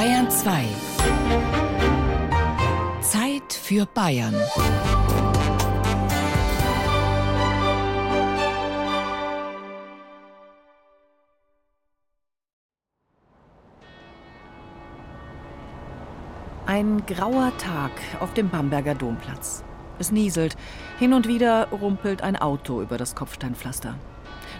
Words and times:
Bayern 0.00 0.30
2. 0.30 0.64
Zeit 3.02 3.52
für 3.52 3.84
Bayern. 3.84 4.34
Ein 16.64 17.04
grauer 17.06 17.52
Tag 17.58 17.90
auf 18.20 18.32
dem 18.32 18.48
Bamberger 18.48 18.94
Domplatz. 18.94 19.62
Es 19.98 20.10
nieselt. 20.10 20.56
Hin 20.98 21.12
und 21.12 21.28
wieder 21.28 21.68
rumpelt 21.68 22.22
ein 22.22 22.36
Auto 22.36 22.80
über 22.80 22.96
das 22.96 23.14
Kopfsteinpflaster. 23.14 23.98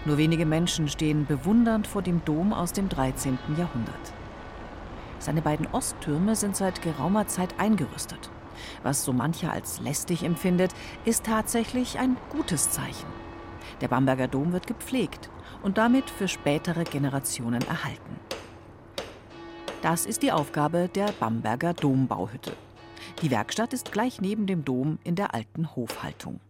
Nur 0.05 0.19
wenige 0.19 0.45
Menschen 0.45 0.87
stehen 0.89 1.25
bewundernd 1.25 1.87
vor 1.87 2.03
dem 2.03 2.23
Dom 2.27 2.53
aus 2.53 2.75
dem 2.75 2.91
13. 2.91 3.39
Jahrhundert. 3.57 4.20
Seine 5.21 5.43
beiden 5.43 5.67
Osttürme 5.67 6.35
sind 6.35 6.57
seit 6.57 6.81
geraumer 6.81 7.29
Zeit 7.29 7.55
eingerüstet. 7.59 8.31
Was 8.83 9.05
so 9.05 9.13
mancher 9.13 9.53
als 9.53 9.79
lästig 9.81 10.23
empfindet, 10.23 10.73
ist 11.05 11.25
tatsächlich 11.25 11.99
ein 11.99 12.17
gutes 12.31 12.71
Zeichen. 12.71 13.07
Der 13.83 13.89
Bamberger 13.89 14.29
Dom 14.29 14.53
wird 14.53 14.67
gepflegt 14.67 15.31
und 15.63 15.77
damit 15.77 16.09
für 16.09 16.27
spätere 16.27 16.85
Generationen 16.85 17.61
erhalten. 17.63 18.19
Das 19.83 20.07
ist 20.07 20.23
die 20.23 20.33
Aufgabe 20.33 20.89
der 20.95 21.13
Bamberger 21.21 21.75
Dombauhütte. 21.75 22.53
Die 23.23 23.31
Werkstatt 23.31 23.75
ist 23.75 23.93
gleich 23.93 24.23
neben 24.23 24.47
dem 24.47 24.65
Dom 24.65 24.99
in 25.05 25.17
der 25.17 25.35
alten 25.35 25.77
Hofhaltung. 25.77 26.41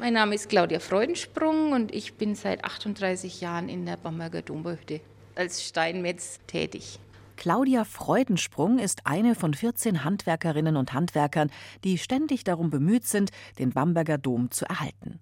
Mein 0.00 0.14
Name 0.14 0.34
ist 0.34 0.48
Claudia 0.48 0.80
Freudensprung 0.80 1.72
und 1.72 1.94
ich 1.94 2.14
bin 2.14 2.34
seit 2.34 2.64
38 2.64 3.40
Jahren 3.42 3.68
in 3.68 3.84
der 3.86 3.96
Bamberger 3.96 4.42
Dombauhütte 4.42 5.00
als 5.36 5.64
Steinmetz 5.64 6.40
tätig. 6.46 6.98
Claudia 7.36 7.84
Freudensprung 7.84 8.78
ist 8.78 9.06
eine 9.06 9.34
von 9.34 9.54
14 9.54 10.04
Handwerkerinnen 10.04 10.76
und 10.76 10.92
Handwerkern, 10.92 11.50
die 11.82 11.98
ständig 11.98 12.44
darum 12.44 12.70
bemüht 12.70 13.06
sind, 13.06 13.30
den 13.58 13.70
Bamberger 13.70 14.18
Dom 14.18 14.50
zu 14.50 14.64
erhalten. 14.64 15.20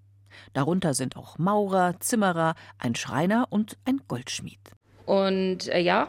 Darunter 0.53 0.95
sind 0.95 1.17
auch 1.17 1.39
Maurer, 1.39 1.99
Zimmerer, 2.01 2.55
ein 2.79 2.95
Schreiner 2.95 3.47
und 3.51 3.79
ein 3.85 4.01
Goldschmied. 4.09 4.61
Und 5.07 5.69
äh, 5.69 5.81
ja, 5.81 6.09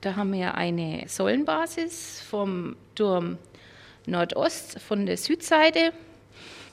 da 0.00 0.16
haben 0.16 0.32
wir 0.32 0.54
eine 0.54 1.04
Säulenbasis 1.08 2.20
vom 2.28 2.76
Turm 2.94 3.38
Nordost 4.06 4.80
von 4.80 5.06
der 5.06 5.16
Südseite. 5.16 5.92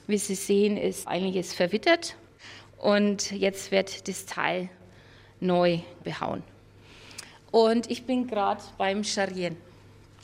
Wie 0.07 0.17
Sie 0.17 0.35
sehen, 0.35 0.77
ist 0.77 1.07
einiges 1.07 1.53
verwittert 1.53 2.15
und 2.77 3.31
jetzt 3.31 3.71
wird 3.71 4.07
das 4.07 4.25
Teil 4.25 4.69
neu 5.39 5.79
behauen. 6.03 6.43
Und 7.51 7.91
ich 7.91 8.05
bin 8.05 8.27
gerade 8.27 8.63
beim 8.77 9.03
Scharieren. 9.03 9.57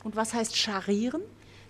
Und 0.02 0.16
was 0.16 0.32
heißt 0.32 0.56
Scharieren? 0.56 1.22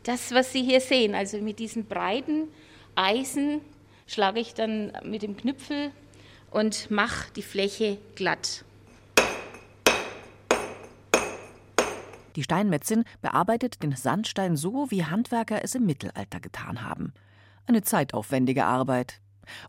Das, 0.05 0.33
was 0.33 0.53
Sie 0.53 0.63
hier 0.63 0.81
sehen, 0.81 1.15
also 1.15 1.39
mit 1.39 1.59
diesen 1.59 1.87
breiten 1.87 2.49
Eisen 2.95 3.61
schlage 4.07 4.41
ich 4.41 4.55
dann 4.55 4.93
mit 5.05 5.23
dem 5.23 5.37
Knüpfel 5.37 5.91
und 6.51 6.91
mache 6.91 7.33
die 7.35 7.43
Fläche 7.43 7.99
glatt. 8.15 8.65
Die 12.37 12.45
Steinmetzin 12.45 13.05
bearbeitet 13.21 13.83
den 13.83 13.97
Sandstein 13.97 14.57
so, 14.57 14.91
wie 14.91 15.05
Handwerker 15.05 15.65
es 15.65 15.75
im 15.75 15.87
Mittelalter 15.87 16.39
getan 16.39 16.83
haben. 16.85 17.13
Eine 17.67 17.83
zeitaufwendige 17.83 18.65
Arbeit. 18.65 19.21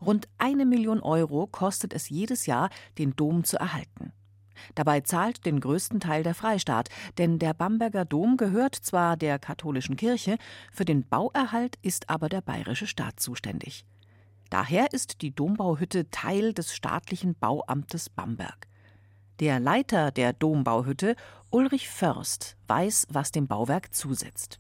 Rund 0.06 0.28
eine 0.38 0.66
Million 0.66 1.00
Euro 1.00 1.48
kostet 1.48 1.94
es 1.94 2.10
jedes 2.10 2.46
Jahr, 2.46 2.70
den 3.00 3.16
Dom 3.16 3.44
zu 3.44 3.58
erhalten. 3.58 4.14
Dabei 4.76 5.02
zahlt 5.02 5.46
den 5.46 5.60
größten 5.60 6.00
Teil 6.00 6.24
der 6.24 6.36
Freistaat, 6.36 6.90
denn 7.18 7.40
der 7.40 7.54
Bamberger 7.54 8.06
Dom 8.06 8.38
gehört 8.38 8.76
zwar 8.76 9.18
der 9.18 9.40
katholischen 9.40 9.96
Kirche, 9.96 10.38
für 10.72 10.86
den 10.86 11.08
Bauerhalt 11.08 11.78
ist 11.82 12.10
aber 12.10 12.30
der 12.30 12.42
bayerische 12.42 12.88
Staat 12.88 13.20
zuständig. 13.20 13.86
Daher 14.50 14.94
ist 14.94 15.22
die 15.22 15.34
Dombauhütte 15.34 16.10
Teil 16.10 16.54
des 16.54 16.74
staatlichen 16.74 17.36
Bauamtes 17.36 18.10
Bamberg. 18.10 18.68
Der 19.40 19.60
Leiter 19.60 20.12
der 20.12 20.34
Dombauhütte, 20.34 21.16
Ulrich 21.50 21.88
Först, 21.88 22.58
weiß, 22.68 23.08
was 23.10 23.32
dem 23.32 23.48
Bauwerk 23.48 23.94
zusetzt. 23.94 24.60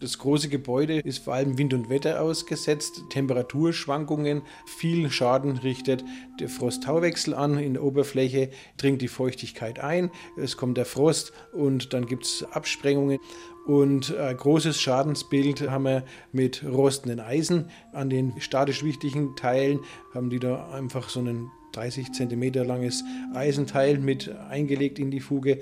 Das 0.00 0.16
große 0.16 0.48
Gebäude 0.48 1.00
ist 1.00 1.24
vor 1.24 1.34
allem 1.34 1.58
Wind 1.58 1.74
und 1.74 1.90
Wetter 1.90 2.22
ausgesetzt, 2.22 3.02
Temperaturschwankungen, 3.10 4.40
viel 4.64 5.10
Schaden 5.10 5.58
richtet 5.58 6.02
der 6.40 6.48
Frost-Tauwechsel 6.48 7.34
an. 7.34 7.58
In 7.58 7.74
der 7.74 7.82
Oberfläche 7.82 8.48
dringt 8.78 9.02
die 9.02 9.08
Feuchtigkeit 9.08 9.78
ein, 9.78 10.10
es 10.38 10.56
kommt 10.56 10.78
der 10.78 10.86
Frost 10.86 11.34
und 11.52 11.92
dann 11.92 12.06
gibt 12.06 12.24
es 12.24 12.46
Absprengungen. 12.50 13.18
Und 13.66 14.16
ein 14.16 14.38
großes 14.38 14.80
Schadensbild 14.80 15.70
haben 15.70 15.84
wir 15.84 16.04
mit 16.32 16.64
rostenden 16.64 17.20
Eisen. 17.20 17.68
An 17.92 18.08
den 18.08 18.40
statisch 18.40 18.82
wichtigen 18.82 19.36
Teilen 19.36 19.80
haben 20.14 20.30
die 20.30 20.38
da 20.38 20.70
einfach 20.70 21.10
so 21.10 21.20
einen 21.20 21.50
30 21.72 22.12
cm 22.12 22.54
langes 22.64 23.04
Eisenteil 23.34 23.98
mit 23.98 24.34
eingelegt 24.48 24.98
in 24.98 25.10
die 25.10 25.20
Fuge, 25.20 25.58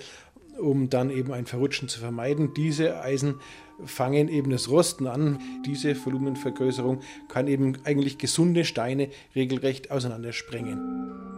um 0.60 0.88
dann 0.88 1.10
eben 1.10 1.32
ein 1.32 1.46
Verrutschen 1.46 1.88
zu 1.88 1.98
vermeiden. 1.98 2.54
Diese 2.54 3.00
Eisen 3.00 3.40
fangen 3.84 4.28
eben 4.28 4.50
das 4.50 4.68
Rosten 4.68 5.06
an. 5.06 5.38
Diese 5.64 5.94
Volumenvergrößerung 5.94 7.00
kann 7.28 7.46
eben 7.46 7.78
eigentlich 7.84 8.18
gesunde 8.18 8.64
Steine 8.64 9.08
regelrecht 9.34 9.90
auseinandersprengen. 9.90 11.28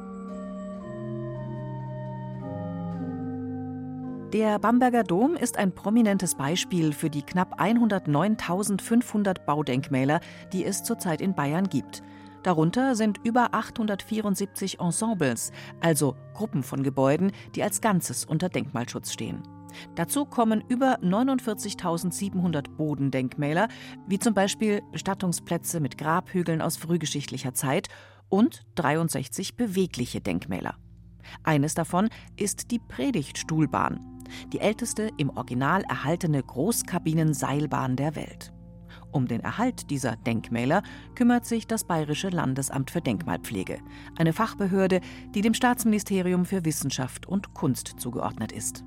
Der 4.33 4.61
Bamberger 4.61 5.03
Dom 5.03 5.35
ist 5.35 5.57
ein 5.57 5.75
prominentes 5.75 6.37
Beispiel 6.37 6.93
für 6.93 7.11
die 7.11 7.23
knapp 7.23 7.61
109.500 7.61 9.45
Baudenkmäler, 9.45 10.21
die 10.53 10.65
es 10.65 10.85
zurzeit 10.85 11.21
in 11.21 11.35
Bayern 11.35 11.69
gibt. 11.69 12.05
Darunter 12.45 12.95
sind 12.95 13.19
über 13.25 13.55
874 13.55 14.79
Ensembles, 14.79 15.51
also 15.81 16.15
Gruppen 16.33 16.63
von 16.63 16.85
Gebäuden, 16.85 17.33
die 17.57 17.65
als 17.65 17.81
Ganzes 17.81 18.25
unter 18.25 18.49
Denkmalschutz 18.49 19.13
stehen. 19.13 19.43
Dazu 19.95 20.25
kommen 20.25 20.63
über 20.69 20.99
49.700 21.01 22.71
Bodendenkmäler, 22.77 23.69
wie 24.07 24.19
zum 24.19 24.35
Beispiel 24.35 24.83
Bestattungsplätze 24.93 25.81
mit 25.81 25.99
Grabhügeln 25.99 26.63
aus 26.63 26.77
frühgeschichtlicher 26.77 27.55
Zeit 27.55 27.89
und 28.29 28.63
63 28.77 29.57
bewegliche 29.57 30.21
Denkmäler. 30.21 30.77
Eines 31.43 31.75
davon 31.75 32.09
ist 32.37 32.71
die 32.71 32.79
Predigtstuhlbahn, 32.79 34.01
die 34.53 34.61
älteste 34.61 35.11
im 35.17 35.31
Original 35.31 35.83
erhaltene 35.89 36.43
Großkabinenseilbahn 36.43 37.97
der 37.97 38.17
Welt. 38.17 38.53
Um 39.13 39.27
den 39.27 39.41
Erhalt 39.41 39.91
dieser 39.91 40.17
Denkmäler 40.17 40.83
kümmert 41.15 41.45
sich 41.45 41.67
das 41.67 41.85
Bayerische 41.85 42.29
Landesamt 42.29 42.91
für 42.91 43.01
Denkmalpflege, 43.01 43.79
eine 44.17 44.33
Fachbehörde, 44.33 45.01
die 45.35 45.41
dem 45.41 45.55
Staatsministerium 45.55 46.45
für 46.45 46.65
Wissenschaft 46.65 47.27
und 47.27 47.55
Kunst 47.55 47.95
zugeordnet 47.99 48.53
ist. 48.53 48.85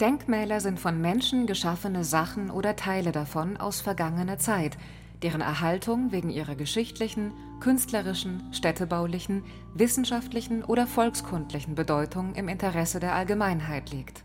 Denkmäler 0.00 0.60
sind 0.60 0.78
von 0.78 1.00
Menschen 1.00 1.46
geschaffene 1.46 2.04
Sachen 2.04 2.50
oder 2.50 2.76
Teile 2.76 3.12
davon 3.12 3.56
aus 3.56 3.80
vergangener 3.80 4.36
Zeit, 4.38 4.76
deren 5.22 5.40
Erhaltung 5.40 6.12
wegen 6.12 6.28
ihrer 6.28 6.54
geschichtlichen, 6.54 7.32
künstlerischen, 7.60 8.52
städtebaulichen, 8.52 9.44
wissenschaftlichen 9.72 10.62
oder 10.62 10.86
volkskundlichen 10.86 11.74
Bedeutung 11.74 12.34
im 12.34 12.48
Interesse 12.48 13.00
der 13.00 13.14
Allgemeinheit 13.14 13.90
liegt. 13.90 14.22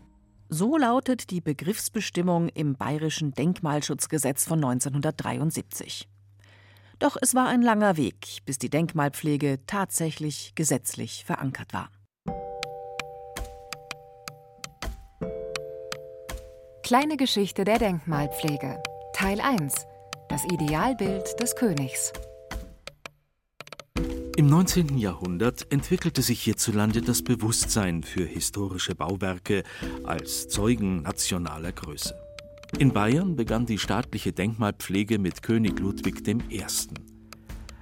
So 0.50 0.76
lautet 0.76 1.30
die 1.30 1.40
Begriffsbestimmung 1.40 2.50
im 2.50 2.74
Bayerischen 2.74 3.32
Denkmalschutzgesetz 3.32 4.44
von 4.44 4.62
1973. 4.62 6.06
Doch 6.98 7.16
es 7.18 7.34
war 7.34 7.48
ein 7.48 7.62
langer 7.62 7.96
Weg, 7.96 8.40
bis 8.44 8.58
die 8.58 8.68
Denkmalpflege 8.68 9.60
tatsächlich 9.66 10.52
gesetzlich 10.54 11.24
verankert 11.24 11.72
war. 11.72 11.88
Kleine 16.84 17.16
Geschichte 17.16 17.64
der 17.64 17.78
Denkmalpflege 17.78 18.82
Teil 19.14 19.40
1 19.40 19.86
Das 20.28 20.44
Idealbild 20.44 21.40
des 21.40 21.54
Königs 21.54 22.12
im 24.36 24.46
19. 24.46 24.98
Jahrhundert 24.98 25.70
entwickelte 25.70 26.22
sich 26.22 26.42
hierzulande 26.42 27.02
das 27.02 27.22
Bewusstsein 27.22 28.02
für 28.02 28.24
historische 28.24 28.94
Bauwerke 28.94 29.62
als 30.04 30.48
Zeugen 30.48 31.02
nationaler 31.02 31.70
Größe. 31.70 32.14
In 32.78 32.92
Bayern 32.92 33.36
begann 33.36 33.66
die 33.66 33.78
staatliche 33.78 34.32
Denkmalpflege 34.32 35.18
mit 35.18 35.42
König 35.42 35.78
Ludwig 35.78 36.26
I. 36.26 36.64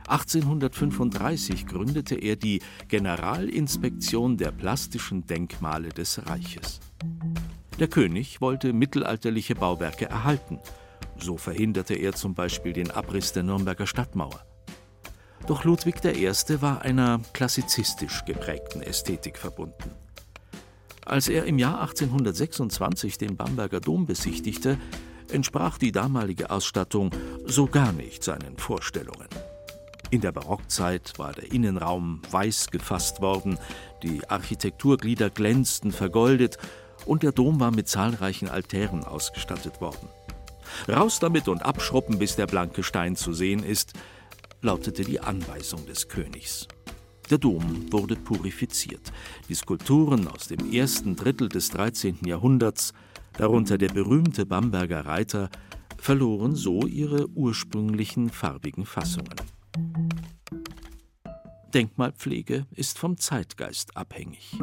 1835 0.08 1.67
gründete 1.67 2.17
er 2.17 2.35
die 2.37 2.61
Generalinspektion 2.88 4.37
der 4.37 4.50
plastischen 4.50 5.25
Denkmale 5.26 5.91
des 5.91 6.26
Reiches. 6.26 6.81
Der 7.81 7.88
König 7.88 8.43
wollte 8.43 8.75
mittelalterliche 8.75 9.55
Bauwerke 9.55 10.05
erhalten. 10.05 10.59
So 11.17 11.38
verhinderte 11.38 11.94
er 11.94 12.12
zum 12.12 12.35
Beispiel 12.35 12.75
den 12.75 12.91
Abriss 12.91 13.32
der 13.32 13.43
Nürnberger 13.43 13.87
Stadtmauer. 13.87 14.44
Doch 15.47 15.65
Ludwig 15.65 16.05
I. 16.05 16.31
war 16.61 16.82
einer 16.82 17.23
klassizistisch 17.32 18.27
geprägten 18.27 18.82
Ästhetik 18.82 19.38
verbunden. 19.38 19.93
Als 21.06 21.29
er 21.29 21.47
im 21.47 21.59
Jahr 21.59 21.81
1826 21.81 23.17
den 23.17 23.37
Bamberger 23.37 23.81
Dom 23.81 24.05
besichtigte, 24.05 24.76
entsprach 25.33 25.79
die 25.79 25.91
damalige 25.91 26.50
Ausstattung 26.50 27.11
so 27.47 27.67
gar 27.67 27.93
nicht 27.93 28.23
seinen 28.23 28.59
Vorstellungen. 28.59 29.29
In 30.11 30.21
der 30.21 30.33
Barockzeit 30.33 31.19
war 31.19 31.33
der 31.33 31.50
Innenraum 31.53 32.21
weiß 32.31 32.71
gefasst 32.71 33.23
worden, 33.23 33.59
die 34.03 34.29
Architekturglieder 34.29 35.31
glänzten 35.31 35.93
vergoldet 35.93 36.59
und 37.06 37.23
der 37.23 37.32
Dom 37.32 37.61
war 37.61 37.70
mit 37.70 37.88
zahlreichen 37.88 38.49
Altären 38.49 39.05
ausgestattet 39.05 39.81
worden. 39.81 40.08
Raus 40.88 41.19
damit 41.19 41.49
und 41.49 41.62
abschruppen, 41.62 42.19
bis 42.19 42.37
der 42.37 42.47
blanke 42.47 42.82
Stein 42.82 43.17
zu 43.17 43.32
sehen 43.32 43.62
ist, 43.62 43.94
lautete 44.62 45.05
die 45.05 45.20
Anweisung 45.20 45.87
des 45.87 46.08
Königs. 46.08 46.69
Der 47.31 47.38
Dom 47.38 47.93
wurde 47.93 48.17
purifiziert. 48.17 49.12
Die 49.49 49.55
Skulpturen 49.55 50.26
aus 50.26 50.49
dem 50.49 50.73
ersten 50.73 51.17
Drittel 51.17 51.49
des 51.49 51.70
13. 51.70 52.19
Jahrhunderts, 52.26 52.93
darunter 53.37 53.79
der 53.79 53.88
berühmte 53.88 54.47
Bamberger 54.47 55.06
Reiter, 55.06 55.49
verloren 55.97 56.56
so 56.56 56.87
ihre 56.87 57.29
ursprünglichen 57.29 58.31
farbigen 58.31 58.85
Fassungen. 58.85 59.37
Denkmalpflege 61.73 62.67
ist 62.75 62.99
vom 62.99 63.17
Zeitgeist 63.17 63.97
abhängig. 63.97 64.58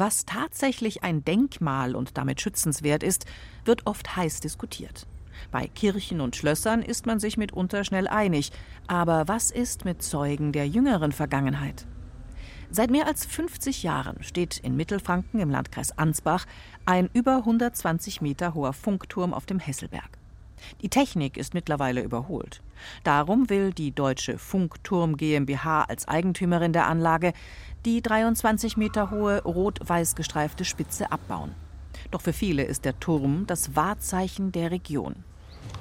Was 0.00 0.24
tatsächlich 0.24 1.02
ein 1.02 1.24
Denkmal 1.24 1.96
und 1.96 2.16
damit 2.16 2.40
schützenswert 2.40 3.02
ist, 3.02 3.26
wird 3.64 3.84
oft 3.84 4.14
heiß 4.14 4.38
diskutiert. 4.38 5.08
Bei 5.50 5.66
Kirchen 5.66 6.20
und 6.20 6.36
Schlössern 6.36 6.82
ist 6.82 7.06
man 7.06 7.18
sich 7.18 7.36
mitunter 7.36 7.82
schnell 7.82 8.06
einig. 8.06 8.52
Aber 8.86 9.26
was 9.26 9.50
ist 9.50 9.84
mit 9.84 10.00
Zeugen 10.00 10.52
der 10.52 10.68
jüngeren 10.68 11.10
Vergangenheit? 11.10 11.84
Seit 12.70 12.92
mehr 12.92 13.08
als 13.08 13.26
50 13.26 13.82
Jahren 13.82 14.22
steht 14.22 14.58
in 14.58 14.76
Mittelfranken 14.76 15.40
im 15.40 15.50
Landkreis 15.50 15.98
Ansbach 15.98 16.46
ein 16.86 17.10
über 17.12 17.38
120 17.38 18.20
Meter 18.20 18.54
hoher 18.54 18.74
Funkturm 18.74 19.34
auf 19.34 19.46
dem 19.46 19.58
Hesselberg. 19.58 20.18
Die 20.82 20.88
Technik 20.88 21.36
ist 21.36 21.54
mittlerweile 21.54 22.02
überholt. 22.02 22.62
Darum 23.04 23.50
will 23.50 23.72
die 23.72 23.92
Deutsche 23.92 24.38
Funkturm 24.38 25.16
GmbH 25.16 25.82
als 25.84 26.06
Eigentümerin 26.06 26.72
der 26.72 26.86
Anlage 26.86 27.32
die 27.88 28.02
23 28.02 28.76
Meter 28.76 29.10
hohe 29.10 29.42
rot-weiß 29.44 30.14
gestreifte 30.14 30.66
Spitze 30.66 31.10
abbauen. 31.10 31.54
Doch 32.10 32.20
für 32.20 32.34
viele 32.34 32.64
ist 32.64 32.84
der 32.84 33.00
Turm 33.00 33.46
das 33.46 33.76
Wahrzeichen 33.76 34.52
der 34.52 34.70
Region. 34.70 35.24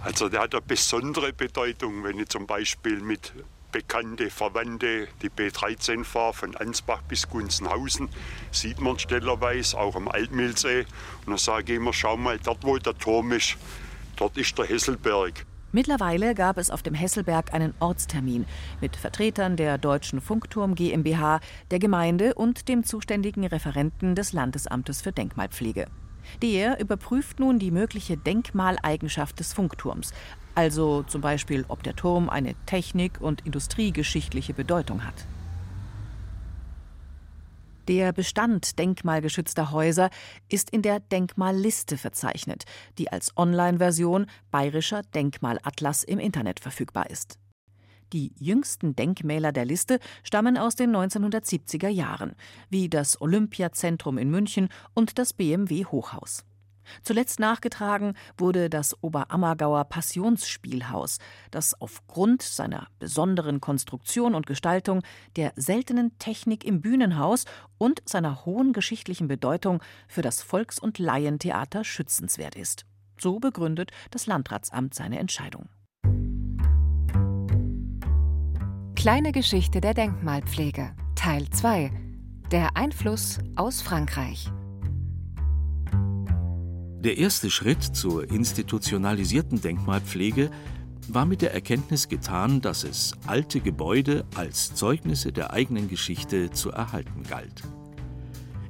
Also 0.04 0.30
der 0.30 0.40
hat 0.42 0.54
eine 0.54 0.62
besondere 0.62 1.34
Bedeutung, 1.34 2.06
wenn 2.06 2.18
ich 2.18 2.30
zum 2.30 2.48
Beispiel 2.48 3.02
mit 3.02 3.34
bekannte 3.74 4.30
Verwandte 4.30 5.10
die 5.22 5.30
B13 5.30 6.06
fahre, 6.06 6.34
von 6.34 6.56
Ansbach 6.56 7.02
bis 7.02 7.28
Gunzenhausen, 7.28 8.08
sieht 8.52 8.80
man 8.80 8.98
stellerweise 8.98 9.78
auch 9.78 9.98
am 9.98 10.08
Altmilsee. 10.08 10.86
Und 11.26 11.28
dann 11.28 11.38
sage 11.38 11.74
ich 11.74 11.78
immer, 11.78 11.92
schau 11.92 12.16
mal, 12.16 12.40
dort 12.42 12.64
wo 12.64 12.78
der 12.78 12.98
Turm 12.98 13.34
ist, 13.34 13.58
dort 14.16 14.38
ist 14.38 14.58
der 14.58 14.66
Hesselberg. 14.66 15.46
Mittlerweile 15.74 16.34
gab 16.34 16.58
es 16.58 16.72
auf 16.72 16.82
dem 16.82 16.94
Hesselberg 16.94 17.54
einen 17.54 17.74
Ortstermin 17.80 18.46
mit 18.80 18.96
Vertretern 18.96 19.58
der 19.58 19.78
Deutschen 19.78 20.22
Funkturm 20.22 20.76
GmbH, 20.76 21.42
der 21.72 21.80
Gemeinde 21.80 22.34
und 22.36 22.70
dem 22.70 22.84
zuständigen 22.86 23.46
Referenten 23.46 24.16
des 24.16 24.32
Landesamtes 24.32 25.02
für 25.02 25.12
Denkmalpflege. 25.12 25.88
Der 26.42 26.80
überprüft 26.80 27.40
nun 27.40 27.60
die 27.60 27.72
mögliche 27.72 28.18
Denkmaleigenschaft 28.18 29.40
des 29.40 29.54
Funkturms, 29.54 30.14
also 30.56 31.04
zum 31.04 31.22
Beispiel, 31.22 31.66
ob 31.68 31.84
der 31.84 31.96
Turm 31.96 32.30
eine 32.30 32.56
technik- 32.66 33.22
und 33.22 33.46
industriegeschichtliche 33.46 34.54
Bedeutung 34.54 35.06
hat. 35.06 35.26
Der 37.88 38.12
Bestand 38.12 38.80
denkmalgeschützter 38.80 39.72
Häuser 39.72 40.10
ist 40.50 40.72
in 40.72 40.82
der 40.82 41.00
Denkmalliste 41.00 41.98
verzeichnet, 41.98 42.66
die 42.98 43.10
als 43.10 43.32
Online-Version 43.38 44.26
Bayerischer 44.52 45.04
Denkmalatlas 45.16 46.04
im 46.04 46.20
Internet 46.20 46.60
verfügbar 46.60 47.10
ist. 47.10 47.40
Die 48.12 48.34
jüngsten 48.38 48.96
Denkmäler 48.96 49.54
der 49.54 49.64
Liste 49.64 50.00
stammen 50.24 50.58
aus 50.58 50.76
den 50.76 50.94
1970er 50.94 51.88
Jahren, 51.88 52.36
wie 52.70 52.90
das 52.90 53.22
Olympiazentrum 53.22 54.18
in 54.18 54.30
München 54.32 54.68
und 54.94 55.18
das 55.18 55.32
BMW 55.32 55.86
Hochhaus. 55.86 56.44
Zuletzt 57.04 57.40
nachgetragen 57.40 58.14
wurde 58.38 58.70
das 58.70 59.02
Oberammergauer 59.04 59.86
Passionsspielhaus, 59.86 61.20
das 61.52 61.80
aufgrund 61.82 62.42
seiner 62.42 62.88
besonderen 63.00 63.62
Konstruktion 63.62 64.36
und 64.36 64.46
Gestaltung, 64.46 65.02
der 65.36 65.54
seltenen 65.56 66.18
Technik 66.20 66.64
im 66.64 66.82
Bühnenhaus 66.82 67.46
und 67.78 68.02
seiner 68.06 68.46
hohen 68.46 68.74
geschichtlichen 68.74 69.28
Bedeutung 69.28 69.82
für 70.08 70.22
das 70.22 70.42
Volks- 70.42 70.80
und 70.80 71.00
Laientheater 71.00 71.84
schützenswert 71.84 72.56
ist. 72.56 72.86
So 73.20 73.40
begründet 73.40 73.92
das 74.12 74.28
Landratsamt 74.28 74.94
seine 74.94 75.20
Entscheidung. 75.20 75.70
Kleine 78.96 79.32
Geschichte 79.32 79.80
der 79.80 79.94
Denkmalpflege 79.94 80.96
Teil 81.16 81.50
2 81.50 81.92
Der 82.52 82.76
Einfluss 82.76 83.40
aus 83.56 83.82
Frankreich 83.82 84.52
Der 87.00 87.18
erste 87.18 87.52
Schritt 87.52 87.84
zur 87.84 88.30
institutionalisierten 88.30 89.62
Denkmalpflege 89.62 90.50
war 91.08 91.26
mit 91.26 91.44
der 91.44 91.54
Erkenntnis 91.54 92.10
getan, 92.10 92.60
dass 92.60 92.84
es 92.84 93.14
alte 93.28 93.60
Gebäude 93.60 94.26
als 94.36 94.74
Zeugnisse 94.74 95.32
der 95.32 95.54
eigenen 95.54 95.90
Geschichte 95.90 96.50
zu 96.50 96.72
erhalten 96.72 97.22
galt. 97.30 97.62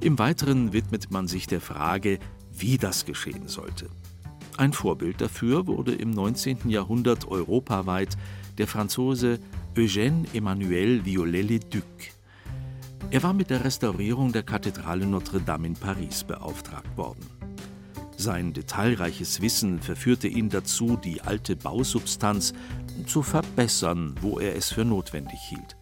Im 0.00 0.18
Weiteren 0.18 0.74
widmet 0.74 1.10
man 1.10 1.26
sich 1.26 1.46
der 1.46 1.62
Frage, 1.62 2.18
wie 2.52 2.76
das 2.76 3.06
geschehen 3.06 3.48
sollte. 3.48 3.88
Ein 4.58 4.74
Vorbild 4.74 5.20
dafür 5.20 5.66
wurde 5.66 5.94
im 5.94 6.10
19. 6.10 6.68
Jahrhundert 6.68 7.28
europaweit 7.28 8.16
der 8.58 8.66
Franzose 8.66 9.38
Eugène 9.74 10.26
Emmanuel 10.34 11.04
Viollet-le-Duc. 11.04 11.84
Er 13.10 13.22
war 13.22 13.32
mit 13.32 13.48
der 13.48 13.64
Restaurierung 13.64 14.32
der 14.32 14.42
Kathedrale 14.42 15.06
Notre-Dame 15.06 15.68
in 15.68 15.74
Paris 15.74 16.24
beauftragt 16.24 16.96
worden. 16.96 17.37
Sein 18.20 18.52
detailreiches 18.52 19.40
Wissen 19.42 19.78
verführte 19.78 20.26
ihn 20.26 20.48
dazu, 20.48 20.96
die 20.96 21.22
alte 21.22 21.54
Bausubstanz 21.54 22.52
zu 23.06 23.22
verbessern, 23.22 24.16
wo 24.20 24.40
er 24.40 24.56
es 24.56 24.72
für 24.72 24.84
notwendig 24.84 25.38
hielt. 25.40 25.76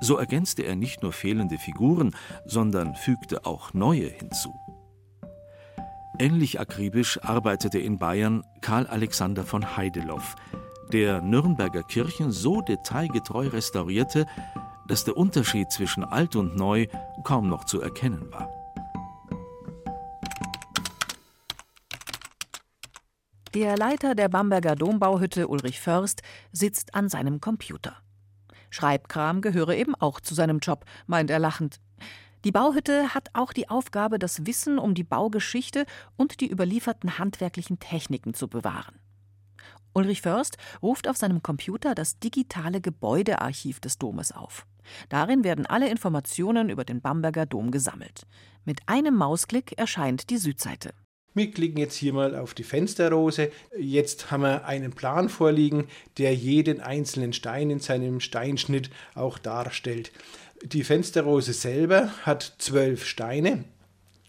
So 0.00 0.16
ergänzte 0.16 0.64
er 0.64 0.74
nicht 0.74 1.00
nur 1.00 1.12
fehlende 1.12 1.56
Figuren, 1.56 2.16
sondern 2.44 2.96
fügte 2.96 3.46
auch 3.46 3.72
neue 3.72 4.08
hinzu. 4.08 4.52
Ähnlich 6.18 6.58
akribisch 6.58 7.22
arbeitete 7.22 7.78
in 7.78 7.98
Bayern 7.98 8.42
Karl 8.60 8.88
Alexander 8.88 9.44
von 9.44 9.76
Heideloff, 9.76 10.34
der 10.92 11.22
Nürnberger 11.22 11.84
Kirchen 11.84 12.32
so 12.32 12.62
detailgetreu 12.62 13.46
restaurierte, 13.46 14.26
dass 14.88 15.04
der 15.04 15.16
Unterschied 15.16 15.70
zwischen 15.70 16.02
alt 16.02 16.34
und 16.34 16.56
neu 16.56 16.88
kaum 17.22 17.48
noch 17.48 17.62
zu 17.62 17.80
erkennen 17.80 18.32
war. 18.32 18.57
Der 23.54 23.78
Leiter 23.78 24.14
der 24.14 24.28
Bamberger 24.28 24.76
Dombauhütte 24.76 25.48
Ulrich 25.48 25.80
Först 25.80 26.20
sitzt 26.52 26.94
an 26.94 27.08
seinem 27.08 27.40
Computer. 27.40 27.96
Schreibkram 28.68 29.40
gehöre 29.40 29.74
eben 29.74 29.94
auch 29.94 30.20
zu 30.20 30.34
seinem 30.34 30.58
Job, 30.58 30.84
meint 31.06 31.30
er 31.30 31.38
lachend. 31.38 31.80
Die 32.44 32.52
Bauhütte 32.52 33.14
hat 33.14 33.30
auch 33.32 33.54
die 33.54 33.70
Aufgabe, 33.70 34.18
das 34.18 34.44
Wissen 34.44 34.78
um 34.78 34.92
die 34.94 35.02
Baugeschichte 35.02 35.86
und 36.16 36.40
die 36.42 36.50
überlieferten 36.50 37.18
handwerklichen 37.18 37.78
Techniken 37.78 38.34
zu 38.34 38.48
bewahren. 38.48 39.00
Ulrich 39.94 40.20
Först 40.20 40.58
ruft 40.82 41.08
auf 41.08 41.16
seinem 41.16 41.42
Computer 41.42 41.94
das 41.94 42.18
digitale 42.18 42.82
Gebäudearchiv 42.82 43.80
des 43.80 43.96
Domes 43.96 44.30
auf. 44.30 44.66
Darin 45.08 45.42
werden 45.42 45.64
alle 45.64 45.88
Informationen 45.88 46.68
über 46.68 46.84
den 46.84 47.00
Bamberger 47.00 47.46
Dom 47.46 47.70
gesammelt. 47.70 48.26
Mit 48.66 48.80
einem 48.86 49.14
Mausklick 49.14 49.78
erscheint 49.78 50.28
die 50.28 50.38
Südseite. 50.38 50.92
Wir 51.38 51.52
klicken 51.52 51.78
jetzt 51.78 51.94
hier 51.94 52.12
mal 52.12 52.34
auf 52.34 52.52
die 52.52 52.64
Fensterrose. 52.64 53.52
Jetzt 53.78 54.32
haben 54.32 54.42
wir 54.42 54.66
einen 54.66 54.90
Plan 54.90 55.28
vorliegen, 55.28 55.86
der 56.16 56.34
jeden 56.34 56.80
einzelnen 56.80 57.32
Stein 57.32 57.70
in 57.70 57.78
seinem 57.78 58.18
Steinschnitt 58.18 58.90
auch 59.14 59.38
darstellt. 59.38 60.10
Die 60.64 60.82
Fensterrose 60.82 61.52
selber 61.52 62.10
hat 62.24 62.56
zwölf 62.58 63.06
Steine. 63.06 63.62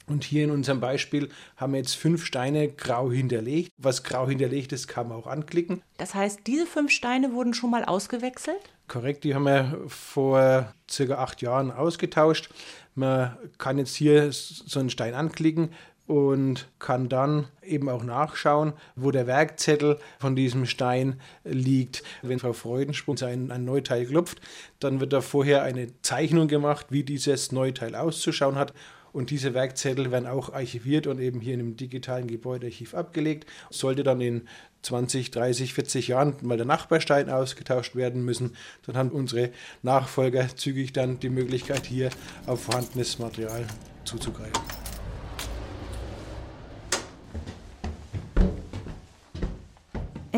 Und 0.05 0.23
hier 0.23 0.43
in 0.43 0.51
unserem 0.51 0.79
Beispiel 0.79 1.29
haben 1.57 1.73
wir 1.73 1.79
jetzt 1.79 1.95
fünf 1.95 2.25
Steine 2.25 2.67
grau 2.67 3.11
hinterlegt. 3.11 3.71
Was 3.77 4.03
grau 4.03 4.27
hinterlegt 4.27 4.71
ist, 4.71 4.87
kann 4.87 5.07
man 5.07 5.17
auch 5.17 5.27
anklicken. 5.27 5.81
Das 5.97 6.13
heißt, 6.13 6.41
diese 6.45 6.67
fünf 6.67 6.91
Steine 6.91 7.33
wurden 7.33 7.55
schon 7.55 7.71
mal 7.71 7.85
ausgewechselt? 7.85 8.59
Korrekt, 8.87 9.23
die 9.23 9.33
haben 9.33 9.45
wir 9.45 9.81
vor 9.87 10.75
circa 10.87 11.15
acht 11.15 11.41
Jahren 11.41 11.71
ausgetauscht. 11.71 12.49
Man 12.93 13.35
kann 13.57 13.79
jetzt 13.79 13.95
hier 13.95 14.31
so 14.31 14.79
einen 14.79 14.89
Stein 14.91 15.15
anklicken, 15.15 15.71
und 16.09 16.67
kann 16.79 17.07
dann 17.07 17.45
eben 17.61 17.87
auch 17.87 18.03
nachschauen, 18.03 18.73
wo 18.95 19.11
der 19.11 19.27
Werkzettel 19.27 19.99
von 20.17 20.35
diesem 20.35 20.65
Stein 20.65 21.21
liegt. 21.43 22.01
Wenn 22.23 22.39
Frau 22.39 22.51
Freudensprung 22.53 23.15
ein, 23.21 23.51
ein 23.51 23.63
Neuteil 23.63 24.07
klopft, 24.07 24.41
dann 24.79 24.99
wird 25.01 25.13
da 25.13 25.21
vorher 25.21 25.61
eine 25.61 25.89
Zeichnung 26.01 26.47
gemacht, 26.47 26.87
wie 26.89 27.03
dieses 27.03 27.51
Neuteil 27.51 27.93
auszuschauen 27.93 28.55
hat. 28.55 28.73
Und 29.11 29.29
diese 29.29 29.53
Werkzettel 29.53 30.11
werden 30.11 30.27
auch 30.27 30.51
archiviert 30.51 31.05
und 31.05 31.19
eben 31.19 31.41
hier 31.41 31.53
in 31.53 31.59
einem 31.59 31.77
digitalen 31.77 32.25
Gebäudearchiv 32.25 32.95
abgelegt. 32.95 33.47
Sollte 33.69 34.01
dann 34.01 34.19
in 34.19 34.47
20, 34.81 35.29
30, 35.29 35.75
40 35.75 36.07
Jahren 36.07 36.37
mal 36.41 36.57
der 36.57 36.65
Nachbarstein 36.65 37.29
ausgetauscht 37.29 37.95
werden 37.95 38.25
müssen, 38.25 38.55
dann 38.87 38.97
haben 38.97 39.09
unsere 39.11 39.51
Nachfolger 39.83 40.47
zügig 40.55 40.91
dann 40.91 41.19
die 41.19 41.29
Möglichkeit, 41.29 41.85
hier 41.85 42.09
auf 42.47 42.63
vorhandenes 42.63 43.19
Material 43.19 43.67
zuzugreifen. 44.05 44.78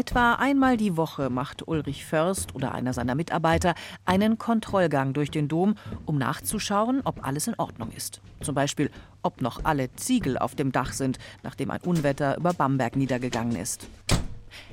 Etwa 0.02 0.34
einmal 0.34 0.78
die 0.78 0.98
Woche 0.98 1.30
macht 1.30 1.68
Ulrich 1.68 2.06
Först 2.06 2.56
oder 2.56 2.74
einer 2.74 2.92
seiner 2.92 3.14
Mitarbeiter 3.14 3.76
einen 4.04 4.40
Kontrollgang 4.40 5.14
durch 5.14 5.30
den 5.30 5.48
Dom, 5.48 5.76
um 6.08 6.18
nachzuschauen, 6.18 7.02
ob 7.04 7.24
alles 7.24 7.46
in 7.46 7.54
Ordnung 7.60 7.92
ist. 7.92 8.20
Zum 8.42 8.56
Beispiel, 8.56 8.90
ob 9.22 9.42
noch 9.42 9.64
alle 9.64 9.94
Ziegel 9.94 10.40
auf 10.40 10.56
dem 10.56 10.72
Dach 10.72 10.94
sind, 10.94 11.20
nachdem 11.44 11.70
ein 11.70 11.82
Unwetter 11.82 12.36
über 12.38 12.52
Bamberg 12.52 12.96
niedergegangen 12.96 13.56
ist. 13.56 13.86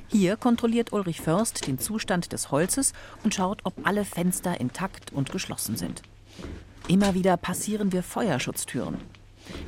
Hier 0.06 0.38
kontrolliert 0.38 0.94
Ulrich 0.94 1.20
Först 1.20 1.66
den 1.66 1.78
Zustand 1.78 2.32
des 2.32 2.50
Holzes 2.50 2.94
und 3.22 3.34
schaut, 3.34 3.60
ob 3.64 3.86
alle 3.86 4.06
Fenster 4.06 4.58
intakt 4.58 5.12
und 5.12 5.30
geschlossen 5.30 5.76
sind. 5.76 6.00
Immer 6.88 7.12
wieder 7.12 7.36
passieren 7.36 7.92
wir 7.92 8.02
Feuerschutztüren. 8.02 8.96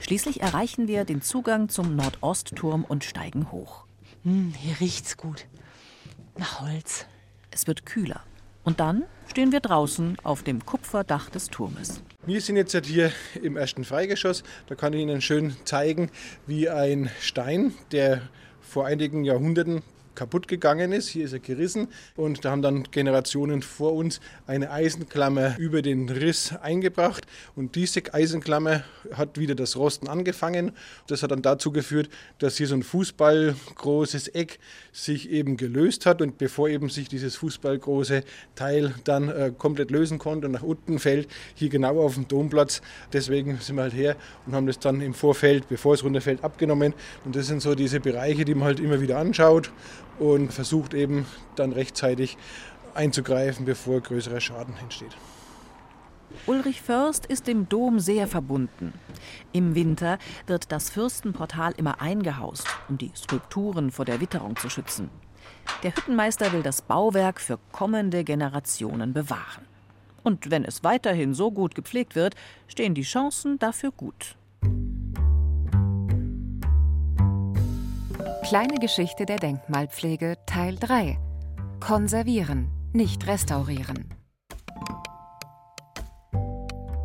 Schließlich 0.00 0.40
erreichen 0.40 0.88
wir 0.88 1.04
den 1.04 1.20
Zugang 1.20 1.68
zum 1.68 1.96
Nordostturm 1.96 2.82
und 2.82 3.04
steigen 3.04 3.52
hoch. 3.52 3.84
Hm, 4.24 4.52
hier 4.56 4.78
riecht's 4.80 5.16
gut. 5.16 5.46
Nach 6.36 6.60
Holz. 6.60 7.06
Es 7.50 7.66
wird 7.66 7.86
kühler. 7.86 8.22
Und 8.64 8.78
dann 8.78 9.04
stehen 9.28 9.52
wir 9.52 9.60
draußen 9.60 10.18
auf 10.22 10.42
dem 10.42 10.64
Kupferdach 10.66 11.30
des 11.30 11.48
Turmes. 11.48 12.02
Wir 12.26 12.40
sind 12.42 12.56
jetzt 12.56 12.76
hier 12.84 13.12
im 13.42 13.56
ersten 13.56 13.84
Freigeschoss. 13.84 14.42
Da 14.66 14.74
kann 14.74 14.92
ich 14.92 15.00
Ihnen 15.00 15.22
schön 15.22 15.56
zeigen, 15.64 16.10
wie 16.46 16.68
ein 16.68 17.10
Stein, 17.20 17.74
der 17.92 18.22
vor 18.60 18.84
einigen 18.84 19.24
Jahrhunderten 19.24 19.82
kaputt 20.20 20.48
gegangen 20.48 20.92
ist. 20.92 21.08
Hier 21.08 21.24
ist 21.24 21.32
er 21.32 21.38
gerissen 21.38 21.88
und 22.14 22.44
da 22.44 22.50
haben 22.50 22.60
dann 22.60 22.82
Generationen 22.90 23.62
vor 23.62 23.94
uns 23.94 24.20
eine 24.46 24.70
Eisenklammer 24.70 25.56
über 25.58 25.80
den 25.80 26.10
Riss 26.10 26.54
eingebracht 26.60 27.26
und 27.56 27.74
diese 27.74 28.02
Eisenklammer 28.12 28.84
hat 29.14 29.38
wieder 29.38 29.54
das 29.54 29.76
Rosten 29.76 30.08
angefangen. 30.08 30.72
Das 31.06 31.22
hat 31.22 31.30
dann 31.30 31.40
dazu 31.40 31.72
geführt, 31.72 32.10
dass 32.38 32.58
hier 32.58 32.66
so 32.66 32.74
ein 32.74 32.82
fußballgroßes 32.82 34.28
Eck 34.28 34.58
sich 34.92 35.30
eben 35.30 35.56
gelöst 35.56 36.04
hat 36.04 36.20
und 36.20 36.36
bevor 36.36 36.68
eben 36.68 36.90
sich 36.90 37.08
dieses 37.08 37.36
fußballgroße 37.36 38.22
Teil 38.56 38.94
dann 39.04 39.30
äh, 39.30 39.52
komplett 39.56 39.90
lösen 39.90 40.18
konnte 40.18 40.48
und 40.48 40.52
nach 40.52 40.62
unten 40.62 40.98
fällt, 40.98 41.28
hier 41.54 41.70
genau 41.70 41.98
auf 41.98 42.16
dem 42.16 42.28
Domplatz. 42.28 42.82
Deswegen 43.14 43.56
sind 43.56 43.76
wir 43.76 43.84
halt 43.84 43.94
her 43.94 44.16
und 44.44 44.54
haben 44.54 44.66
das 44.66 44.78
dann 44.80 45.00
im 45.00 45.14
Vorfeld, 45.14 45.66
bevor 45.70 45.94
es 45.94 46.04
runterfällt, 46.04 46.44
abgenommen. 46.44 46.92
Und 47.24 47.36
das 47.36 47.46
sind 47.46 47.62
so 47.62 47.74
diese 47.74 48.00
Bereiche, 48.00 48.44
die 48.44 48.54
man 48.54 48.64
halt 48.64 48.80
immer 48.80 49.00
wieder 49.00 49.16
anschaut 49.16 49.72
und 50.20 50.52
versucht 50.52 50.94
eben 50.94 51.26
dann 51.56 51.72
rechtzeitig 51.72 52.36
einzugreifen, 52.94 53.64
bevor 53.64 54.00
größerer 54.00 54.40
Schaden 54.40 54.74
entsteht. 54.80 55.16
Ulrich 56.46 56.80
Först 56.80 57.26
ist 57.26 57.48
dem 57.48 57.68
Dom 57.68 57.98
sehr 57.98 58.28
verbunden. 58.28 58.92
Im 59.52 59.74
Winter 59.74 60.18
wird 60.46 60.70
das 60.70 60.88
Fürstenportal 60.88 61.72
immer 61.76 62.00
eingehaust, 62.00 62.66
um 62.88 62.98
die 62.98 63.10
Skulpturen 63.16 63.90
vor 63.90 64.04
der 64.04 64.20
Witterung 64.20 64.56
zu 64.56 64.70
schützen. 64.70 65.10
Der 65.82 65.94
Hüttenmeister 65.94 66.52
will 66.52 66.62
das 66.62 66.82
Bauwerk 66.82 67.40
für 67.40 67.58
kommende 67.72 68.22
Generationen 68.22 69.12
bewahren. 69.12 69.64
Und 70.22 70.50
wenn 70.50 70.64
es 70.64 70.84
weiterhin 70.84 71.34
so 71.34 71.50
gut 71.50 71.74
gepflegt 71.74 72.14
wird, 72.14 72.36
stehen 72.68 72.94
die 72.94 73.02
Chancen 73.02 73.58
dafür 73.58 73.90
gut. 73.90 74.36
Kleine 78.50 78.80
Geschichte 78.80 79.26
der 79.26 79.36
Denkmalpflege 79.36 80.34
Teil 80.44 80.74
3 80.74 81.20
Konservieren, 81.78 82.68
nicht 82.92 83.28
restaurieren. 83.28 84.12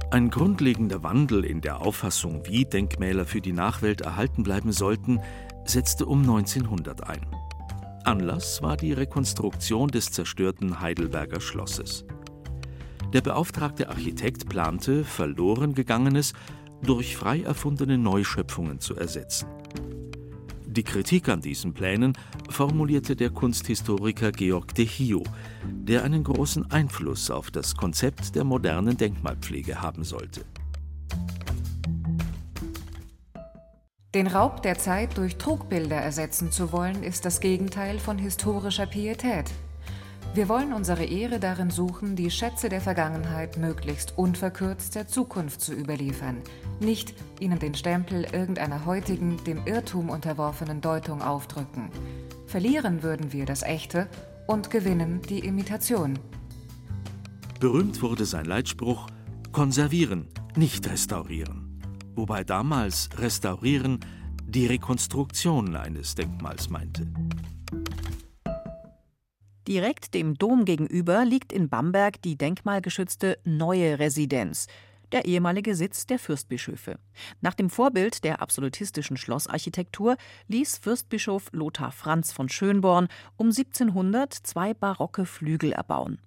Ein 0.10 0.32
grundlegender 0.32 1.04
Wandel 1.04 1.46
in 1.46 1.62
der 1.62 1.82
Auffassung, 1.82 2.42
wie 2.48 2.66
Denkmäler 2.66 3.28
für 3.28 3.42
die 3.42 3.54
Nachwelt 3.54 4.02
erhalten 4.02 4.42
bleiben 4.42 4.72
sollten, 4.72 5.20
setzte 5.66 6.08
um 6.08 6.22
1900 6.22 7.08
ein. 7.08 7.28
Anlass 8.06 8.64
war 8.64 8.76
die 8.76 8.94
Rekonstruktion 8.94 9.90
des 9.90 10.12
zerstörten 10.12 10.82
Heidelberger 10.82 11.42
Schlosses. 11.42 12.06
Der 13.14 13.22
beauftragte 13.22 13.90
Architekt 13.90 14.50
plante, 14.50 15.04
verloren 15.04 15.76
gegangenes 15.76 16.34
durch 16.82 17.16
frei 17.16 17.44
erfundene 17.44 18.00
Neuschöpfungen 18.00 18.80
zu 18.80 18.96
ersetzen. 18.96 19.46
Die 20.76 20.84
Kritik 20.84 21.30
an 21.30 21.40
diesen 21.40 21.74
Plänen 21.74 22.18
formulierte 22.50 23.16
der 23.16 23.30
Kunsthistoriker 23.30 24.34
Georg 24.34 24.76
de 24.76 24.86
Hio, 24.86 25.24
der 25.64 26.04
einen 26.04 26.26
großen 26.26 26.70
Einfluss 26.70 27.32
auf 27.32 27.50
das 27.50 27.78
Konzept 27.78 28.36
der 28.36 28.44
modernen 28.44 28.98
Denkmalpflege 28.98 29.82
haben 29.82 30.04
sollte. 30.04 30.44
Den 34.14 34.28
Raub 34.28 34.64
der 34.64 34.78
Zeit 34.78 35.18
durch 35.18 35.38
Trugbilder 35.38 35.98
ersetzen 35.98 36.52
zu 36.52 36.74
wollen, 36.74 37.04
ist 37.04 37.24
das 37.24 37.40
Gegenteil 37.40 37.98
von 37.98 38.18
historischer 38.18 38.86
Pietät. 38.86 39.52
Wir 40.36 40.50
wollen 40.50 40.74
unsere 40.74 41.06
Ehre 41.06 41.40
darin 41.40 41.70
suchen, 41.70 42.18
die 42.18 42.30
Schätze 42.30 42.68
der 42.68 42.82
Vergangenheit 42.82 43.56
möglichst 43.56 44.18
unverkürzt 44.18 44.94
der 44.94 45.08
Zukunft 45.08 45.62
zu 45.62 45.74
überliefern, 45.74 46.42
nicht 46.82 47.14
ihnen 47.40 47.58
den 47.58 47.74
Stempel 47.74 48.26
irgendeiner 48.34 48.86
heutigen, 48.86 49.42
dem 49.46 49.66
Irrtum 49.66 50.10
unterworfenen 50.10 50.82
Deutung 50.82 51.22
aufdrücken. 51.22 51.90
Verlieren 52.48 53.02
würden 53.02 53.32
wir 53.32 53.46
das 53.46 53.64
Echte 53.64 54.10
und 54.46 54.70
gewinnen 54.70 55.22
die 55.30 55.40
Imitation. 55.40 56.20
Berühmt 57.62 58.02
wurde 58.02 58.26
sein 58.26 58.46
Leitspruch 58.46 59.08
Konservieren, 59.54 60.28
nicht 60.58 60.86
restaurieren. 60.90 61.82
Wobei 62.14 62.44
damals 62.44 63.08
Restaurieren 63.18 64.02
die 64.46 64.66
Rekonstruktion 64.68 65.78
eines 65.78 66.14
Denkmals 66.16 66.70
meinte. 66.70 67.08
Direkt 69.68 70.14
dem 70.14 70.38
Dom 70.38 70.64
gegenüber 70.66 71.26
liegt 71.26 71.52
in 71.52 71.70
Bamberg 71.70 72.22
die 72.22 72.38
denkmalgeschützte 72.38 73.40
Neue 73.46 73.98
Residenz, 73.98 74.68
der 75.12 75.26
ehemalige 75.26 75.74
Sitz 75.74 76.06
der 76.06 76.20
Fürstbischöfe. 76.20 77.00
Nach 77.42 77.56
dem 77.56 77.72
Vorbild 77.72 78.24
der 78.24 78.44
absolutistischen 78.44 79.18
Schlossarchitektur 79.18 80.18
ließ 80.50 80.78
Fürstbischof 80.78 81.50
Lothar 81.52 81.92
Franz 81.92 82.32
von 82.32 82.48
Schönborn 82.48 83.08
um 83.38 83.48
1700 83.48 84.34
zwei 84.34 84.76
barocke 84.76 85.26
Flügel 85.26 85.72
erbauen. 85.72 86.20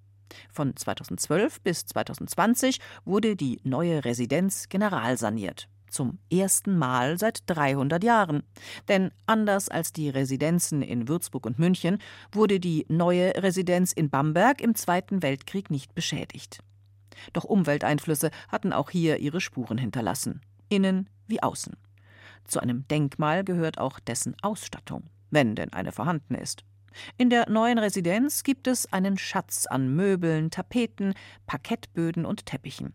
Von 0.50 0.74
2012 0.76 1.60
bis 1.60 1.86
2020 1.86 2.80
wurde 3.04 3.36
die 3.36 3.60
neue 3.62 4.04
Residenz 4.04 4.68
generalsaniert 4.68 5.68
zum 5.90 6.18
ersten 6.32 6.76
Mal 6.76 7.18
seit 7.18 7.42
300 7.46 8.02
Jahren. 8.04 8.42
Denn 8.88 9.10
anders 9.26 9.68
als 9.68 9.92
die 9.92 10.08
Residenzen 10.08 10.82
in 10.82 11.08
Würzburg 11.08 11.46
und 11.46 11.58
München 11.58 11.98
wurde 12.32 12.60
die 12.60 12.86
neue 12.88 13.32
Residenz 13.42 13.92
in 13.92 14.10
Bamberg 14.10 14.60
im 14.60 14.74
Zweiten 14.74 15.22
Weltkrieg 15.22 15.70
nicht 15.70 15.94
beschädigt. 15.94 16.60
Doch 17.32 17.44
Umwelteinflüsse 17.44 18.30
hatten 18.48 18.72
auch 18.72 18.90
hier 18.90 19.18
ihre 19.18 19.40
Spuren 19.40 19.78
hinterlassen, 19.78 20.40
innen 20.68 21.08
wie 21.26 21.42
außen. 21.42 21.76
Zu 22.44 22.60
einem 22.60 22.86
Denkmal 22.88 23.44
gehört 23.44 23.78
auch 23.78 23.98
dessen 24.00 24.34
Ausstattung, 24.42 25.04
wenn 25.30 25.54
denn 25.54 25.72
eine 25.72 25.92
vorhanden 25.92 26.34
ist. 26.34 26.64
In 27.16 27.30
der 27.30 27.48
neuen 27.50 27.78
Residenz 27.78 28.42
gibt 28.42 28.66
es 28.66 28.92
einen 28.92 29.18
Schatz 29.18 29.66
an 29.66 29.94
Möbeln, 29.94 30.50
Tapeten, 30.50 31.14
Parkettböden 31.46 32.24
und 32.24 32.46
Teppichen. 32.46 32.94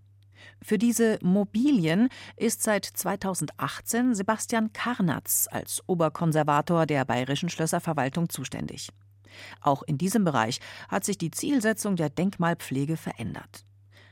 Für 0.62 0.77
diese 0.77 1.19
Mobilien 1.21 2.09
ist 2.35 2.63
seit 2.63 2.85
2018 2.85 4.15
Sebastian 4.15 4.73
Karnatz 4.73 5.47
als 5.51 5.81
Oberkonservator 5.88 6.85
der 6.85 7.05
Bayerischen 7.05 7.50
Schlösserverwaltung 7.50 8.29
zuständig. 8.29 8.89
Auch 9.62 9.83
in 9.83 9.97
diesem 9.97 10.23
Bereich 10.23 10.59
hat 10.89 11.03
sich 11.03 11.17
die 11.17 11.31
Zielsetzung 11.31 11.95
der 11.95 12.09
Denkmalpflege 12.09 12.97
verändert. 12.97 13.65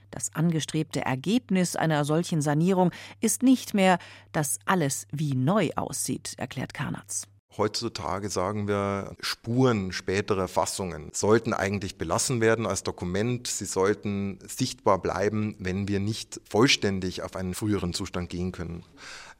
Das 0.09 0.35
angestrebte 0.35 1.01
Ergebnis 1.01 1.75
einer 1.75 2.03
solchen 2.03 2.41
Sanierung 2.41 2.91
ist 3.21 3.43
nicht 3.43 3.73
mehr, 3.73 3.97
dass 4.33 4.59
alles 4.65 5.07
wie 5.11 5.35
neu 5.35 5.69
aussieht, 5.75 6.33
erklärt 6.37 6.73
Karnatz. 6.73 7.27
Heutzutage 7.57 8.29
sagen 8.29 8.69
wir, 8.69 9.15
Spuren 9.19 9.91
späterer 9.91 10.47
Fassungen 10.47 11.09
sollten 11.13 11.53
eigentlich 11.53 11.97
belassen 11.97 12.39
werden 12.39 12.65
als 12.65 12.83
Dokument. 12.83 13.45
Sie 13.45 13.65
sollten 13.65 14.39
sichtbar 14.47 15.01
bleiben, 15.01 15.55
wenn 15.59 15.89
wir 15.89 15.99
nicht 15.99 16.39
vollständig 16.49 17.23
auf 17.23 17.35
einen 17.35 17.53
früheren 17.53 17.93
Zustand 17.93 18.29
gehen 18.29 18.53
können. 18.53 18.83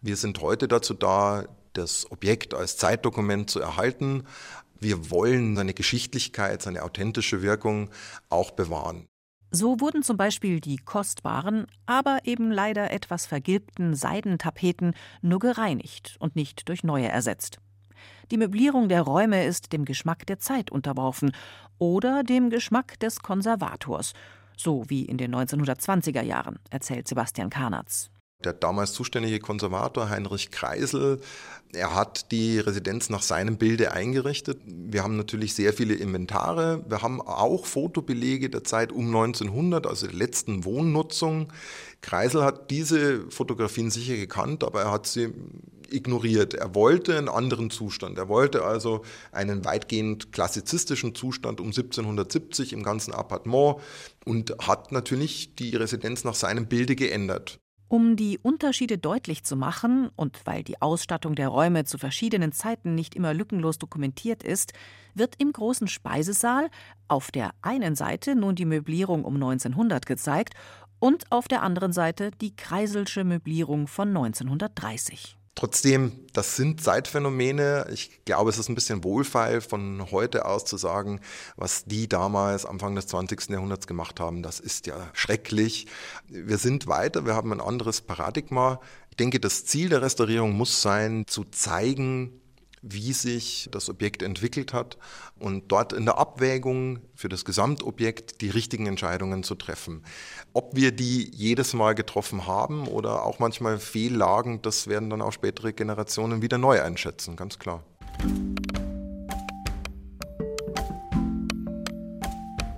Wir 0.02 0.18
sind 0.18 0.42
heute 0.42 0.68
dazu 0.68 0.94
da, 0.94 1.46
das 1.72 2.12
Objekt 2.12 2.54
als 2.54 2.76
Zeitdokument 2.76 3.50
zu 3.50 3.62
erhalten. 3.62 4.24
Wir 4.80 5.10
wollen 5.10 5.56
seine 5.56 5.74
Geschichtlichkeit, 5.74 6.62
seine 6.62 6.84
authentische 6.84 7.42
Wirkung 7.42 7.92
auch 8.30 8.52
bewahren. 8.52 9.08
So 9.52 9.80
wurden 9.80 10.04
zum 10.04 10.18
Beispiel 10.18 10.60
die 10.60 10.78
kostbaren, 10.78 11.66
aber 11.86 12.20
eben 12.24 12.52
leider 12.52 12.92
etwas 12.92 13.26
vergilbten 13.26 13.96
Seidentapeten 13.96 14.96
nur 15.22 15.40
gereinigt 15.40 16.18
und 16.20 16.36
nicht 16.36 16.68
durch 16.68 16.84
neue 16.84 17.08
ersetzt. 17.08 17.60
Die 18.30 18.38
Möblierung 18.38 18.90
der 18.90 19.02
Räume 19.02 19.46
ist 19.46 19.74
dem 19.74 19.86
Geschmack 19.86 20.26
der 20.28 20.40
Zeit 20.40 20.72
unterworfen 20.72 21.32
oder 21.78 22.24
dem 22.24 22.50
Geschmack 22.50 23.00
des 23.00 23.22
Konservators, 23.22 24.14
so 24.56 24.84
wie 24.88 25.06
in 25.06 25.18
den 25.18 25.34
1920er 25.34 26.22
Jahren, 26.22 26.60
erzählt 26.70 27.08
Sebastian 27.08 27.50
Karnatz. 27.50 28.12
Der 28.44 28.54
damals 28.54 28.94
zuständige 28.94 29.40
Konservator 29.40 30.10
Heinrich 30.10 30.50
Kreisel, 30.50 31.22
er 31.74 31.96
hat 31.96 32.32
die 32.32 32.60
Residenz 32.60 33.10
nach 33.10 33.22
seinem 33.22 33.58
Bilde 33.58 33.92
eingerichtet. 33.92 34.60
Wir 34.66 35.04
haben 35.04 35.16
natürlich 35.16 35.54
sehr 35.54 35.74
viele 35.74 35.94
Inventare. 35.94 36.84
Wir 36.90 37.02
haben 37.02 37.22
auch 37.22 37.66
Fotobelege 37.66 38.50
der 38.50 38.64
Zeit 38.64 38.92
um 38.92 39.08
1900, 39.08 39.86
also 39.86 40.08
der 40.08 40.16
letzten 40.16 40.66
Wohnnutzung. 40.66 41.54
Kreisel 42.02 42.44
hat 42.44 42.72
diese 42.72 43.30
Fotografien 43.30 43.92
sicher 43.92 44.16
gekannt, 44.16 44.64
aber 44.64 44.82
er 44.82 44.92
hat 44.92 45.06
sie 45.06 45.34
ignoriert. 45.94 46.54
Er 46.54 46.76
wollte 46.76 47.18
einen 47.18 47.30
anderen 47.30 47.70
Zustand. 47.70 48.18
Er 48.18 48.30
wollte 48.30 48.64
also 48.64 49.04
einen 49.32 49.66
weitgehend 49.66 50.32
klassizistischen 50.32 51.16
Zustand 51.16 51.60
um 51.60 51.68
1770 51.68 52.74
im 52.74 52.84
ganzen 52.84 53.14
Appartement 53.14 53.78
und 54.26 54.56
hat 54.60 54.92
natürlich 54.92 55.56
die 55.56 55.76
Residenz 55.76 56.24
nach 56.24 56.36
seinem 56.36 56.68
Bilde 56.68 56.96
geändert. 56.96 57.60
Um 57.92 58.16
die 58.16 58.40
Unterschiede 58.42 58.98
deutlich 58.98 59.44
zu 59.44 59.58
machen 59.58 60.12
und 60.16 60.40
weil 60.46 60.64
die 60.64 60.82
Ausstattung 60.82 61.36
der 61.36 61.50
Räume 61.50 61.84
zu 61.84 61.98
verschiedenen 61.98 62.54
Zeiten 62.54 62.96
nicht 62.96 63.16
immer 63.16 63.34
lückenlos 63.34 63.80
dokumentiert 63.80 64.44
ist, 64.44 64.72
wird 65.14 65.36
im 65.40 65.52
großen 65.52 65.90
Speisesaal 65.90 66.70
auf 67.10 67.32
der 67.32 67.52
einen 67.62 67.96
Seite 67.96 68.34
nun 68.34 68.56
die 68.56 68.64
Möblierung 68.64 69.26
um 69.26 69.36
1900 69.36 70.06
gezeigt 70.06 70.54
und 71.00 71.30
auf 71.32 71.50
der 71.50 71.64
anderen 71.64 71.92
Seite 71.92 72.32
die 72.40 72.56
Kreiselsche 72.56 73.26
Möblierung 73.26 73.88
von 73.88 74.08
1930. 74.08 75.36
Trotzdem, 75.54 76.14
das 76.34 76.56
sind 76.56 76.82
Zeitphänomene. 76.82 77.88
Ich 77.92 78.24
glaube, 78.24 78.50
es 78.50 78.58
ist 78.58 78.70
ein 78.70 78.76
bisschen 78.76 79.04
wohlfeil 79.04 79.60
von 79.60 80.10
heute 80.10 80.46
aus 80.46 80.64
zu 80.64 80.78
sagen, 80.78 81.20
was 81.58 81.84
die 81.86 82.08
damals 82.08 82.66
Anfang 82.66 82.96
des 82.96 83.08
20. 83.08 83.50
Jahrhunderts 83.50 83.86
gemacht 83.86 84.20
haben. 84.20 84.44
Das 84.44 84.60
ist 84.62 84.88
ja 84.88 84.96
schrecklich. 85.14 85.88
Wir 86.28 86.58
sind 86.58 86.88
weiter, 86.88 87.26
wir 87.26 87.36
haben 87.36 87.52
ein 87.52 87.62
anderes 87.62 88.02
Paradigma. 88.02 88.80
Ich 89.10 89.18
denke, 89.18 89.42
das 89.42 89.66
Ziel 89.66 89.90
der 89.90 90.02
Restaurierung 90.02 90.54
muss 90.54 90.82
sein, 90.82 91.26
zu 91.28 91.44
zeigen, 91.44 92.41
wie 92.82 93.14
sich 93.14 93.70
das 93.72 93.90
Objekt 93.90 94.24
entwickelt 94.24 94.74
hat 94.74 94.98
und 95.38 95.72
dort 95.72 95.94
in 95.94 96.06
der 96.06 96.18
Abwägung 96.18 97.00
für 97.16 97.30
das 97.30 97.46
Gesamtobjekt 97.46 98.42
die 98.42 98.50
richtigen 98.50 98.88
Entscheidungen 98.88 99.44
zu 99.44 99.56
treffen. 99.56 100.04
Ob 100.54 100.76
wir 100.76 100.92
die 100.92 101.30
jedes 101.34 101.74
Mal 101.74 101.94
getroffen 101.94 102.48
haben 102.48 102.88
oder 102.88 103.24
auch 103.24 103.40
manchmal 103.40 103.78
fehllagen, 103.78 104.62
das 104.62 104.88
werden 104.88 105.10
dann 105.10 105.22
auch 105.22 105.32
spätere 105.32 105.74
Generationen 105.74 106.42
wieder 106.42 106.58
neu 106.58 106.82
einschätzen, 106.82 107.36
ganz 107.36 107.60
klar. 107.60 107.84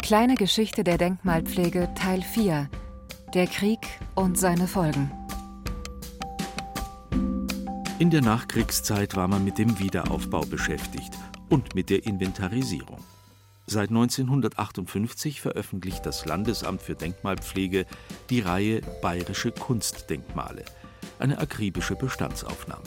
Kleine 0.02 0.36
Geschichte 0.36 0.84
der 0.84 0.98
Denkmalpflege 0.98 1.90
Teil 1.96 2.22
4 2.22 2.70
Der 3.34 3.48
Krieg 3.48 3.80
und 4.16 4.38
seine 4.38 4.68
Folgen. 4.68 5.23
In 8.00 8.10
der 8.10 8.22
Nachkriegszeit 8.22 9.16
war 9.16 9.28
man 9.28 9.46
mit 9.46 9.60
dem 9.60 9.78
Wiederaufbau 9.78 10.42
beschäftigt 10.42 11.14
und 11.50 11.76
mit 11.76 11.92
der 11.92 12.06
Inventarisierung. 12.08 12.98
Seit 13.68 13.90
1958 13.90 15.40
veröffentlicht 15.40 16.04
das 16.04 16.26
Landesamt 16.26 16.82
für 16.82 16.96
Denkmalpflege 16.96 17.86
die 18.32 18.40
Reihe 18.40 18.82
Bayerische 19.04 19.52
Kunstdenkmale, 19.52 20.66
eine 21.20 21.38
akribische 21.38 21.96
Bestandsaufnahme. 21.96 22.84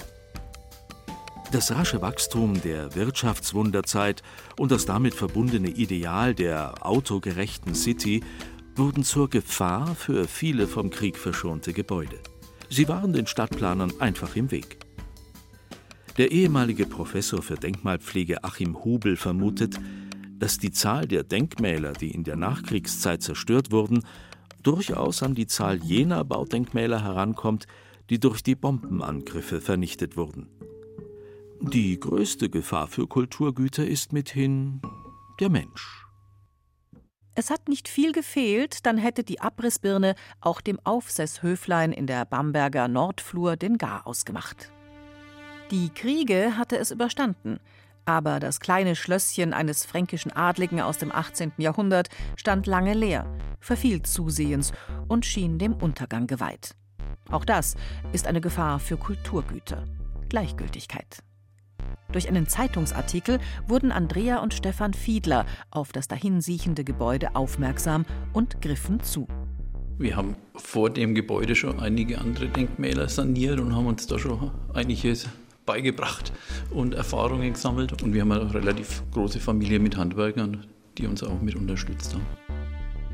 Das 1.53 1.71
rasche 1.71 2.03
Wachstum 2.03 2.61
der 2.61 2.97
Wirtschaftswunderzeit 2.97 4.25
und 4.59 4.73
das 4.73 4.87
damit 4.87 5.15
verbundene 5.15 5.69
Ideal 5.69 6.35
der 6.35 6.85
autogerechten 6.85 7.77
City 7.77 8.25
wurden 8.75 9.05
zur 9.05 9.31
Gefahr 9.31 9.95
für 9.95 10.27
viele 10.27 10.67
vom 10.67 10.91
Krieg 10.91 11.17
verschonte 11.17 11.73
Gebäude. 11.73 12.19
Sie 12.69 12.89
waren 12.89 13.13
den 13.13 13.29
Stadtplanern 13.29 13.93
einfach 14.01 14.35
im 14.35 14.51
Weg. 14.51 14.86
Der 16.19 16.33
ehemalige 16.33 16.87
Professor 16.87 17.43
für 17.43 17.57
Denkmalpflege 17.57 18.43
Achim 18.43 18.85
Hubel 18.85 19.17
vermutet, 19.17 19.79
dass 20.39 20.57
die 20.57 20.71
Zahl 20.71 21.07
der 21.07 21.25
Denkmäler, 21.25 21.93
die 21.93 22.11
in 22.11 22.25
der 22.25 22.37
Nachkriegszeit 22.37 23.23
zerstört 23.23 23.71
wurden, 23.71 24.03
durchaus 24.63 25.23
an 25.23 25.35
die 25.35 25.47
Zahl 25.47 25.77
jener 25.83 26.25
Baudenkmäler 26.25 27.03
herankommt, 27.03 27.67
die 28.09 28.19
durch 28.19 28.43
die 28.43 28.55
Bombenangriffe 28.55 29.61
vernichtet 29.61 30.17
wurden. 30.17 30.49
Die 31.61 31.99
größte 32.01 32.49
Gefahr 32.49 32.87
für 32.87 33.07
Kulturgüter 33.07 33.87
ist 33.87 34.13
mithin 34.13 34.81
der 35.39 35.51
Mensch. 35.51 36.07
Es 37.35 37.51
hat 37.51 37.69
nicht 37.69 37.89
viel 37.89 38.13
gefehlt, 38.13 38.87
dann 38.87 38.97
hätte 38.97 39.23
die 39.23 39.41
Abrissbirne 39.41 40.15
auch 40.41 40.63
dem 40.63 40.79
Aufsesshöflein 40.85 41.93
in 41.93 42.07
der 42.07 42.25
Bamberger 42.25 42.89
Nordflur 42.89 43.57
den 43.57 43.77
Gar 43.77 44.07
ausgemacht. 44.07 44.73
Die 45.73 45.89
Kriege 45.89 46.57
hatte 46.57 46.79
es 46.79 46.93
überstanden, 46.93 47.59
aber 48.05 48.39
das 48.39 48.61
kleine 48.61 48.95
Schlösschen 48.95 49.53
eines 49.53 49.85
fränkischen 49.85 50.31
Adligen 50.31 50.81
aus 50.81 50.99
dem 50.99 51.11
18. 51.11 51.55
Jahrhundert 51.57 52.09
stand 52.37 52.69
lange 52.69 52.95
leer, 52.95 53.27
verfiel 53.59 54.03
zusehends 54.03 54.73
und 55.09 55.27
schien 55.27 55.59
dem 55.59 55.73
Untergang 55.73 56.29
geweiht. 56.29 56.77
Auch 57.33 57.45
das 57.45 57.75
ist 58.13 58.29
eine 58.29 58.41
Gefahr 58.41 58.79
für 58.79 58.97
Kulturgüter. 58.97 59.85
Gleichgültigkeit. 60.29 61.19
Durch 62.13 62.29
einen 62.29 62.47
Zeitungsartikel 62.47 63.41
wurden 63.67 63.91
Andrea 63.91 64.39
und 64.39 64.55
Stefan 64.55 64.95
Fiedler 64.95 65.47
auf 65.73 65.91
das 65.91 66.07
dahinsiechende 66.07 66.85
Gebäude 66.85 67.35
aufmerksam 67.35 68.07
und 68.33 68.63
griffen 68.63 69.01
zu. 69.01 69.27
Wir 69.99 70.15
haben 70.15 70.37
vor 70.55 70.91
dem 70.91 71.17
Gebäude 71.17 71.57
schon 71.57 71.81
einige 71.81 72.19
andere 72.21 72.47
Denkmäler 72.49 73.09
saniert 73.09 73.59
und 73.59 73.75
haben 73.75 73.87
uns 73.87 74.07
da 74.07 74.17
schon 74.17 74.53
einiges 74.73 75.27
beigebracht 75.67 76.33
und 76.71 76.95
Erfahrungen 76.95 77.53
gesammelt. 77.53 78.03
Und 78.03 78.15
wir 78.15 78.23
haben 78.23 78.33
eine 78.33 78.55
relativ 78.55 79.03
große 79.13 79.41
Familie 79.41 79.79
mit 79.79 79.97
Handwerkern, 79.97 80.65
die 80.97 81.07
uns 81.07 81.23
auch 81.23 81.41
mit 81.43 81.57
unterstützt 81.57 82.15
haben. 82.15 82.27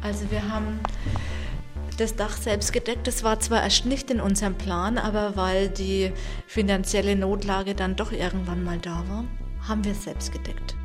Also 0.02 0.30
wir 0.30 0.48
haben 0.48 0.80
das 1.96 2.16
Dach 2.16 2.36
selbst 2.36 2.72
gedeckt. 2.72 3.06
Das 3.06 3.24
war 3.24 3.40
zwar 3.40 3.62
erst 3.62 3.86
nicht 3.86 4.10
in 4.10 4.20
unserem 4.20 4.54
Plan, 4.54 4.98
aber 4.98 5.36
weil 5.36 5.68
die 5.68 6.12
finanzielle 6.46 7.16
Notlage 7.16 7.74
dann 7.74 7.96
doch 7.96 8.12
irgendwann 8.12 8.64
mal 8.64 8.78
da 8.78 9.04
war, 9.08 9.24
haben 9.66 9.84
wir 9.84 9.92
es 9.92 10.04
selbst 10.04 10.32
gedeckt. 10.32 10.76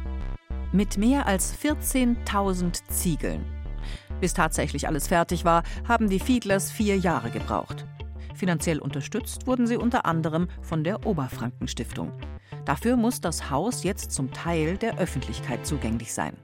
Mit 0.71 0.97
mehr 0.97 1.25
als 1.27 1.55
14.000 1.57 2.87
Ziegeln. 2.89 3.45
Bis 4.19 4.33
tatsächlich 4.33 4.87
alles 4.87 5.07
fertig 5.07 5.45
war, 5.45 5.63
haben 5.87 6.09
die 6.09 6.19
Fiedlers 6.19 6.71
vier 6.71 6.97
Jahre 6.97 7.29
gebraucht. 7.29 7.85
Finanziell 8.37 8.77
unterstützt 8.77 9.47
wurden 9.47 9.65
sie 9.65 9.77
unter 9.77 10.05
anderem 10.05 10.47
von 10.61 10.83
der 10.83 11.07
Oberfrankenstiftung. 11.07 12.11
Dafür 12.65 12.95
muss 12.95 13.19
das 13.19 13.49
Haus 13.49 13.83
jetzt 13.83 14.11
zum 14.11 14.31
Teil 14.31 14.77
der 14.77 14.99
Öffentlichkeit 14.99 15.65
zugänglich 15.65 16.13
sein. 16.13 16.37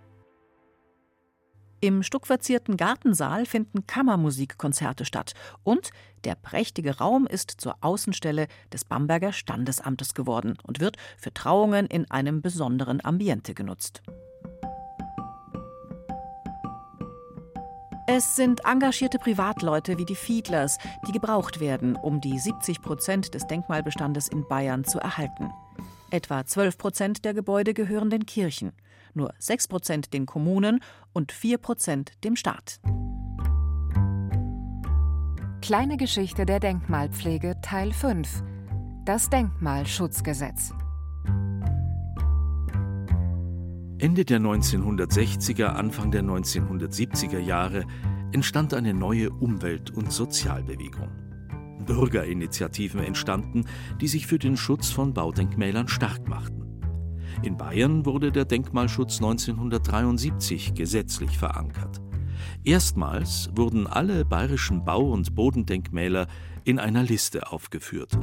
Im 1.82 2.02
stuckverzierten 2.02 2.78
Gartensaal 2.78 3.46
finden 3.46 3.86
Kammermusikkonzerte 3.86 5.06
statt 5.06 5.34
und 5.64 5.92
der 6.24 6.34
prächtige 6.34 6.98
Raum 6.98 7.28
ist 7.28 7.52
zur 7.52 7.76
Außenstelle 7.82 8.48
des 8.72 8.86
Bamberger 8.86 9.32
Standesamtes 9.32 10.16
geworden 10.16 10.58
und 10.64 10.80
wird 10.80 10.98
für 11.18 11.34
Trauungen 11.34 11.86
in 11.86 12.10
einem 12.10 12.42
besonderen 12.42 13.06
Ambiente 13.06 13.54
genutzt. 13.54 14.02
Es 18.06 18.36
sind 18.36 18.66
engagierte 18.66 19.18
Privatleute 19.18 19.98
wie 19.98 20.04
die 20.04 20.16
Fiedlers, 20.16 20.78
die 21.08 21.14
gebraucht 21.14 21.62
werden, 21.62 21.96
um 21.96 22.20
die 22.20 22.38
70 22.38 22.82
Prozent 22.82 23.34
des 23.34 23.48
Denkmalbestandes 23.48 24.28
in 24.28 24.46
Bayern 24.46 24.84
zu 24.84 25.00
erhalten. 25.00 25.52
Etwa 26.12 26.46
12 26.46 26.78
Prozent 26.78 27.26
der 27.26 27.34
Gebäude 27.34 27.74
gehören 27.74 28.10
den 28.10 28.26
Kirchen, 28.26 28.74
nur 29.14 29.34
6 29.40 29.70
Prozent 29.70 30.14
den 30.14 30.26
Kommunen 30.26 30.82
und 31.14 31.32
4 31.32 31.58
Prozent 31.60 32.12
dem 32.26 32.36
Staat. 32.36 32.82
Kleine 35.62 35.96
Geschichte 35.96 36.46
der 36.46 36.60
Denkmalpflege 36.60 37.62
Teil 37.62 37.94
5 37.94 38.44
Das 39.06 39.30
Denkmalschutzgesetz 39.30 40.74
Ende 44.04 44.26
der 44.26 44.42
1960er, 44.42 45.64
Anfang 45.64 46.12
der 46.12 46.24
1970er 46.24 47.40
Jahre 47.40 47.86
entstand 48.34 48.74
eine 48.74 48.94
neue 48.94 49.30
Umwelt- 49.30 49.92
und 49.92 50.12
Sozialbewegung. 50.12 51.08
Bürgerinitiativen 51.86 53.00
entstanden, 53.02 53.64
die 54.02 54.10
sich 54.10 54.28
für 54.28 54.40
den 54.40 54.58
Schutz 54.58 54.90
von 54.90 55.14
Baudenkmälern 55.14 55.88
stark 55.88 56.28
machten. 56.28 56.82
In 57.44 57.56
Bayern 57.56 58.06
wurde 58.06 58.34
der 58.34 58.44
Denkmalschutz 58.44 59.22
1973 59.22 60.74
gesetzlich 60.74 61.38
verankert. 61.38 62.02
Erstmals 62.66 63.52
wurden 63.56 63.88
alle 63.88 64.26
bayerischen 64.26 64.84
Bau- 64.84 65.14
und 65.14 65.34
Bodendenkmäler 65.34 66.28
in 66.66 66.78
einer 66.78 67.04
Liste 67.04 67.54
aufgeführt. 67.54 68.20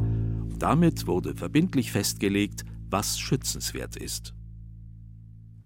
Damit 0.58 1.06
wurde 1.06 1.34
verbindlich 1.34 1.90
festgelegt, 1.90 2.66
was 2.90 3.18
schützenswert 3.18 3.96
ist. 3.96 4.34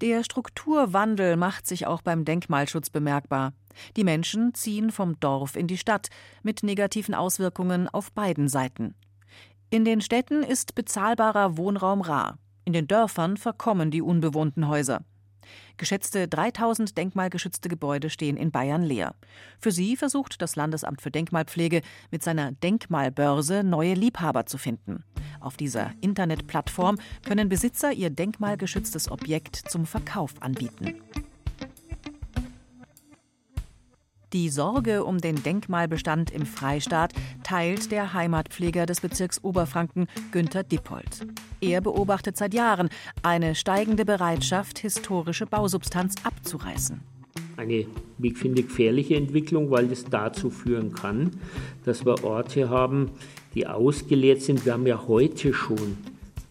Der 0.01 0.25
Strukturwandel 0.25 1.37
macht 1.37 1.67
sich 1.67 1.87
auch 1.87 2.03
beim 2.03 2.25
Denkmalschutz 2.25 2.91
bemerkbar. 2.91 3.53
Die 3.97 4.05
Menschen 4.05 4.55
ziehen 4.55 4.91
vom 4.91 5.19
Dorf 5.21 5.57
in 5.57 5.67
die 5.67 5.79
Stadt 5.79 6.09
mit 6.43 6.63
negativen 6.63 7.15
Auswirkungen 7.15 7.89
auf 7.89 8.13
beiden 8.13 8.49
Seiten. 8.49 8.95
In 9.71 9.85
den 9.85 10.01
Städten 10.01 10.43
ist 10.43 10.75
bezahlbarer 10.75 11.57
Wohnraum 11.57 12.01
rar. 12.01 12.39
In 12.65 12.73
den 12.73 12.87
Dörfern 12.87 13.37
verkommen 13.37 13.91
die 13.91 14.03
unbewohnten 14.03 14.69
Häuser. 14.69 15.03
Geschätzte 15.77 16.29
3000 16.29 16.97
denkmalgeschützte 16.97 17.69
Gebäude 17.69 18.11
stehen 18.11 18.37
in 18.37 18.51
Bayern 18.51 18.83
leer. 18.83 19.15
Für 19.59 19.73
sie 19.73 19.97
versucht 19.97 20.41
das 20.43 20.57
Landesamt 20.57 21.03
für 21.03 21.11
Denkmalpflege 21.11 21.83
mit 22.11 22.23
seiner 22.23 22.53
Denkmalbörse 22.53 23.65
neue 23.65 23.95
Liebhaber 23.95 24.47
zu 24.47 24.59
finden. 24.59 25.05
Auf 25.41 25.57
dieser 25.57 25.93
Internetplattform 26.01 26.99
können 27.27 27.49
Besitzer 27.49 27.93
ihr 27.93 28.11
denkmalgeschütztes 28.11 29.11
Objekt 29.11 29.57
zum 29.57 29.87
Verkauf 29.87 30.35
anbieten. 30.41 31.03
Die 34.35 34.49
Sorge 34.49 35.05
um 35.05 35.19
den 35.19 35.41
Denkmalbestand 35.45 36.33
im 36.33 36.45
Freistaat 36.45 37.13
teilt 37.45 37.93
der 37.93 38.15
Heimatpfleger 38.15 38.85
des 38.85 39.01
Bezirks 39.01 39.45
Oberfranken 39.45 40.09
Günther 40.33 40.65
Dippold. 40.65 41.25
Er 41.61 41.81
beobachtet 41.81 42.37
seit 42.37 42.53
Jahren 42.53 42.89
eine 43.23 43.55
steigende 43.55 44.05
Bereitschaft, 44.05 44.81
historische 44.81 45.47
Bausubstanz 45.47 46.17
abzureißen. 46.25 47.01
Eine, 47.57 47.87
wie 48.19 48.33
ich 48.33 48.37
finde, 48.37 48.65
gefährliche 48.65 49.15
Entwicklung, 49.15 49.71
weil 49.71 49.87
das 49.87 50.05
dazu 50.05 50.51
führen 50.51 50.93
kann, 50.93 51.31
dass 51.85 52.05
wir 52.05 52.25
Orte 52.25 52.69
haben, 52.69 53.13
die 53.55 53.69
ausgeleert 53.69 54.43
sind. 54.43 54.67
Wir 54.67 54.73
haben 54.73 54.89
ja 54.89 55.07
heute 55.07 55.55
schon 55.55 55.97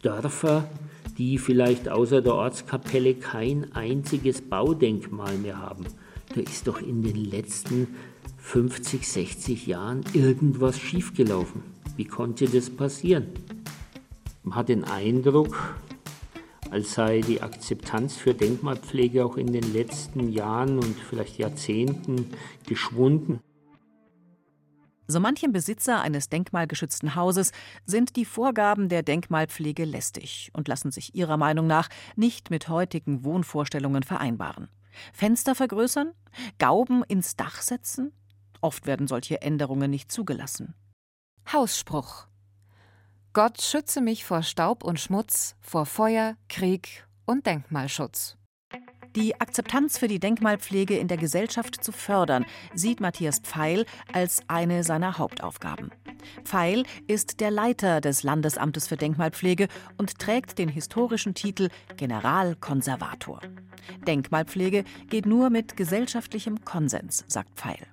Dörfer, 0.01 0.69
die 1.17 1.37
vielleicht 1.37 1.89
außer 1.89 2.21
der 2.21 2.35
Ortskapelle 2.35 3.15
kein 3.15 3.73
einziges 3.75 4.41
Baudenkmal 4.41 5.37
mehr 5.37 5.59
haben. 5.59 5.85
Ist 6.41 6.67
doch 6.67 6.81
in 6.81 7.03
den 7.03 7.15
letzten 7.15 7.95
50, 8.37 9.07
60 9.07 9.67
Jahren 9.67 10.03
irgendwas 10.13 10.79
schiefgelaufen. 10.79 11.63
Wie 11.95 12.05
konnte 12.05 12.47
das 12.47 12.69
passieren? 12.69 13.27
Man 14.43 14.55
hat 14.55 14.69
den 14.69 14.83
Eindruck, 14.83 15.77
als 16.71 16.93
sei 16.93 17.21
die 17.21 17.41
Akzeptanz 17.41 18.15
für 18.15 18.33
Denkmalpflege 18.33 19.23
auch 19.23 19.37
in 19.37 19.53
den 19.53 19.73
letzten 19.73 20.29
Jahren 20.29 20.79
und 20.79 20.95
vielleicht 20.97 21.37
Jahrzehnten 21.37 22.31
geschwunden. 22.67 23.39
So 25.07 25.19
manchem 25.19 25.51
Besitzer 25.51 26.01
eines 26.01 26.29
denkmalgeschützten 26.29 27.15
Hauses 27.15 27.51
sind 27.85 28.15
die 28.15 28.25
Vorgaben 28.25 28.89
der 28.89 29.03
Denkmalpflege 29.03 29.85
lästig 29.85 30.49
und 30.53 30.67
lassen 30.67 30.91
sich 30.91 31.13
ihrer 31.13 31.37
Meinung 31.37 31.67
nach 31.67 31.89
nicht 32.15 32.49
mit 32.49 32.69
heutigen 32.69 33.23
Wohnvorstellungen 33.23 34.03
vereinbaren. 34.03 34.69
Fenster 35.13 35.55
vergrößern? 35.55 36.13
Gauben 36.59 37.03
ins 37.03 37.35
Dach 37.35 37.61
setzen? 37.61 38.13
Oft 38.61 38.85
werden 38.85 39.07
solche 39.07 39.41
Änderungen 39.41 39.91
nicht 39.91 40.11
zugelassen. 40.11 40.73
Hausspruch 41.51 42.27
Gott 43.33 43.61
schütze 43.61 43.99
mich 43.99 44.25
vor 44.25 44.43
Staub 44.43 44.83
und 44.83 44.99
Schmutz, 44.99 45.55
vor 45.59 45.87
Feuer, 45.87 46.35
Krieg 46.49 47.07
und 47.25 47.47
Denkmalschutz. 47.47 48.37
Die 49.15 49.39
Akzeptanz 49.39 49.99
für 49.99 50.07
die 50.07 50.19
Denkmalpflege 50.19 50.97
in 50.97 51.07
der 51.07 51.17
Gesellschaft 51.17 51.83
zu 51.83 51.91
fördern, 51.91 52.45
sieht 52.73 52.99
Matthias 52.99 53.39
Pfeil 53.39 53.85
als 54.11 54.41
eine 54.47 54.83
seiner 54.83 55.19
Hauptaufgaben. 55.19 55.91
Pfeil 56.43 56.83
ist 57.07 57.39
der 57.39 57.51
Leiter 57.51 58.01
des 58.01 58.23
Landesamtes 58.23 58.87
für 58.87 58.97
Denkmalpflege 58.97 59.67
und 59.97 60.17
trägt 60.17 60.57
den 60.57 60.69
historischen 60.69 61.35
Titel 61.35 61.69
Generalkonservator. 61.97 63.41
Denkmalpflege 64.07 64.83
geht 65.09 65.27
nur 65.27 65.51
mit 65.51 65.77
gesellschaftlichem 65.77 66.65
Konsens, 66.65 67.23
sagt 67.27 67.55
Pfeil. 67.55 67.85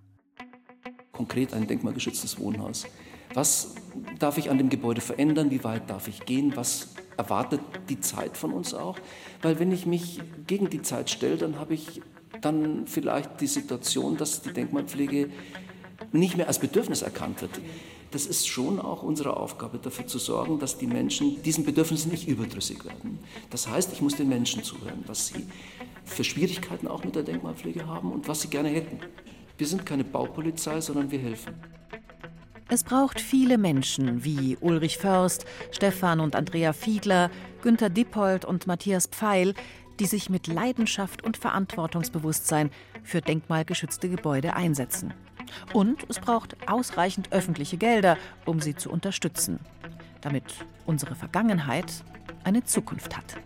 Konkret 1.12 1.52
ein 1.52 1.66
denkmalgeschütztes 1.66 2.38
Wohnhaus. 2.38 2.87
Was 3.35 3.74
darf 4.18 4.38
ich 4.38 4.50
an 4.50 4.56
dem 4.56 4.70
Gebäude 4.70 5.02
verändern? 5.02 5.50
Wie 5.50 5.62
weit 5.64 5.90
darf 5.90 6.09
ich 6.09 6.24
gehen? 6.24 6.56
Was 6.56 6.94
erwartet 7.20 7.61
die 7.90 8.00
Zeit 8.00 8.38
von 8.38 8.52
uns 8.52 8.72
auch? 8.72 8.98
Weil 9.42 9.59
wenn 9.59 9.72
ich 9.72 9.85
mich 9.85 10.20
gegen 10.46 10.70
die 10.70 10.80
Zeit 10.80 11.11
stelle, 11.11 11.37
dann 11.37 11.59
habe 11.59 11.74
ich 11.74 12.00
dann 12.40 12.87
vielleicht 12.87 13.40
die 13.42 13.46
Situation, 13.46 14.16
dass 14.16 14.40
die 14.40 14.52
Denkmalpflege 14.52 15.30
nicht 16.12 16.38
mehr 16.38 16.48
als 16.48 16.59
Bedürfnis 16.59 17.02
erkannt 17.02 17.42
wird. 17.42 17.61
Das 18.11 18.26
ist 18.26 18.48
schon 18.48 18.80
auch 18.80 19.02
unsere 19.02 19.37
Aufgabe, 19.37 19.78
dafür 19.78 20.06
zu 20.06 20.18
sorgen, 20.18 20.59
dass 20.59 20.78
die 20.78 20.87
Menschen 20.87 21.42
diesen 21.42 21.64
Bedürfnissen 21.64 22.11
nicht 22.11 22.26
überdrüssig 22.26 22.85
werden. 22.85 23.18
Das 23.50 23.68
heißt, 23.68 23.92
ich 23.92 24.00
muss 24.00 24.16
den 24.16 24.28
Menschen 24.28 24.64
zuhören, 24.64 25.04
was 25.06 25.28
sie 25.28 25.46
für 26.04 26.24
Schwierigkeiten 26.24 26.88
auch 26.88 27.04
mit 27.04 27.14
der 27.14 27.22
Denkmalpflege 27.22 27.87
haben 27.87 28.11
und 28.12 28.26
was 28.26 28.40
sie 28.40 28.48
gerne 28.48 28.70
hätten. 28.70 28.98
Wir 29.59 29.66
sind 29.66 29.85
keine 29.85 30.04
Baupolizei, 30.04 30.80
sondern 30.80 31.11
wir 31.11 31.18
helfen. 31.18 31.54
Es 32.72 32.85
braucht 32.85 33.20
viele 33.20 33.59
Menschen 33.59 34.22
wie 34.22 34.56
Ulrich 34.61 34.96
Först, 34.98 35.44
Stefan 35.72 36.20
und 36.20 36.37
Andrea 36.37 36.72
Fiedler, 36.72 37.28
Günter 37.62 37.90
Dippold 37.90 38.44
und 38.44 38.68
Matthias 38.68 39.09
Pfeil, 39.09 39.54
die 39.98 40.06
sich 40.06 40.30
mit 40.30 40.46
Leidenschaft 40.46 41.24
und 41.24 41.37
Verantwortungsbewusstsein 41.37 42.70
für 43.02 43.22
denkmalgeschützte 43.22 44.09
Gebäude 44.09 44.54
einsetzen. 44.54 45.12
Und 45.72 46.06
es 46.09 46.20
braucht 46.20 46.56
ausreichend 46.70 47.33
öffentliche 47.33 47.76
Gelder, 47.76 48.16
um 48.46 48.61
sie 48.61 48.76
zu 48.76 48.88
unterstützen, 48.88 49.59
damit 50.20 50.44
unsere 50.87 51.16
Vergangenheit 51.16 51.92
eine 52.44 52.62
Zukunft 52.62 53.16
hat. 53.16 53.37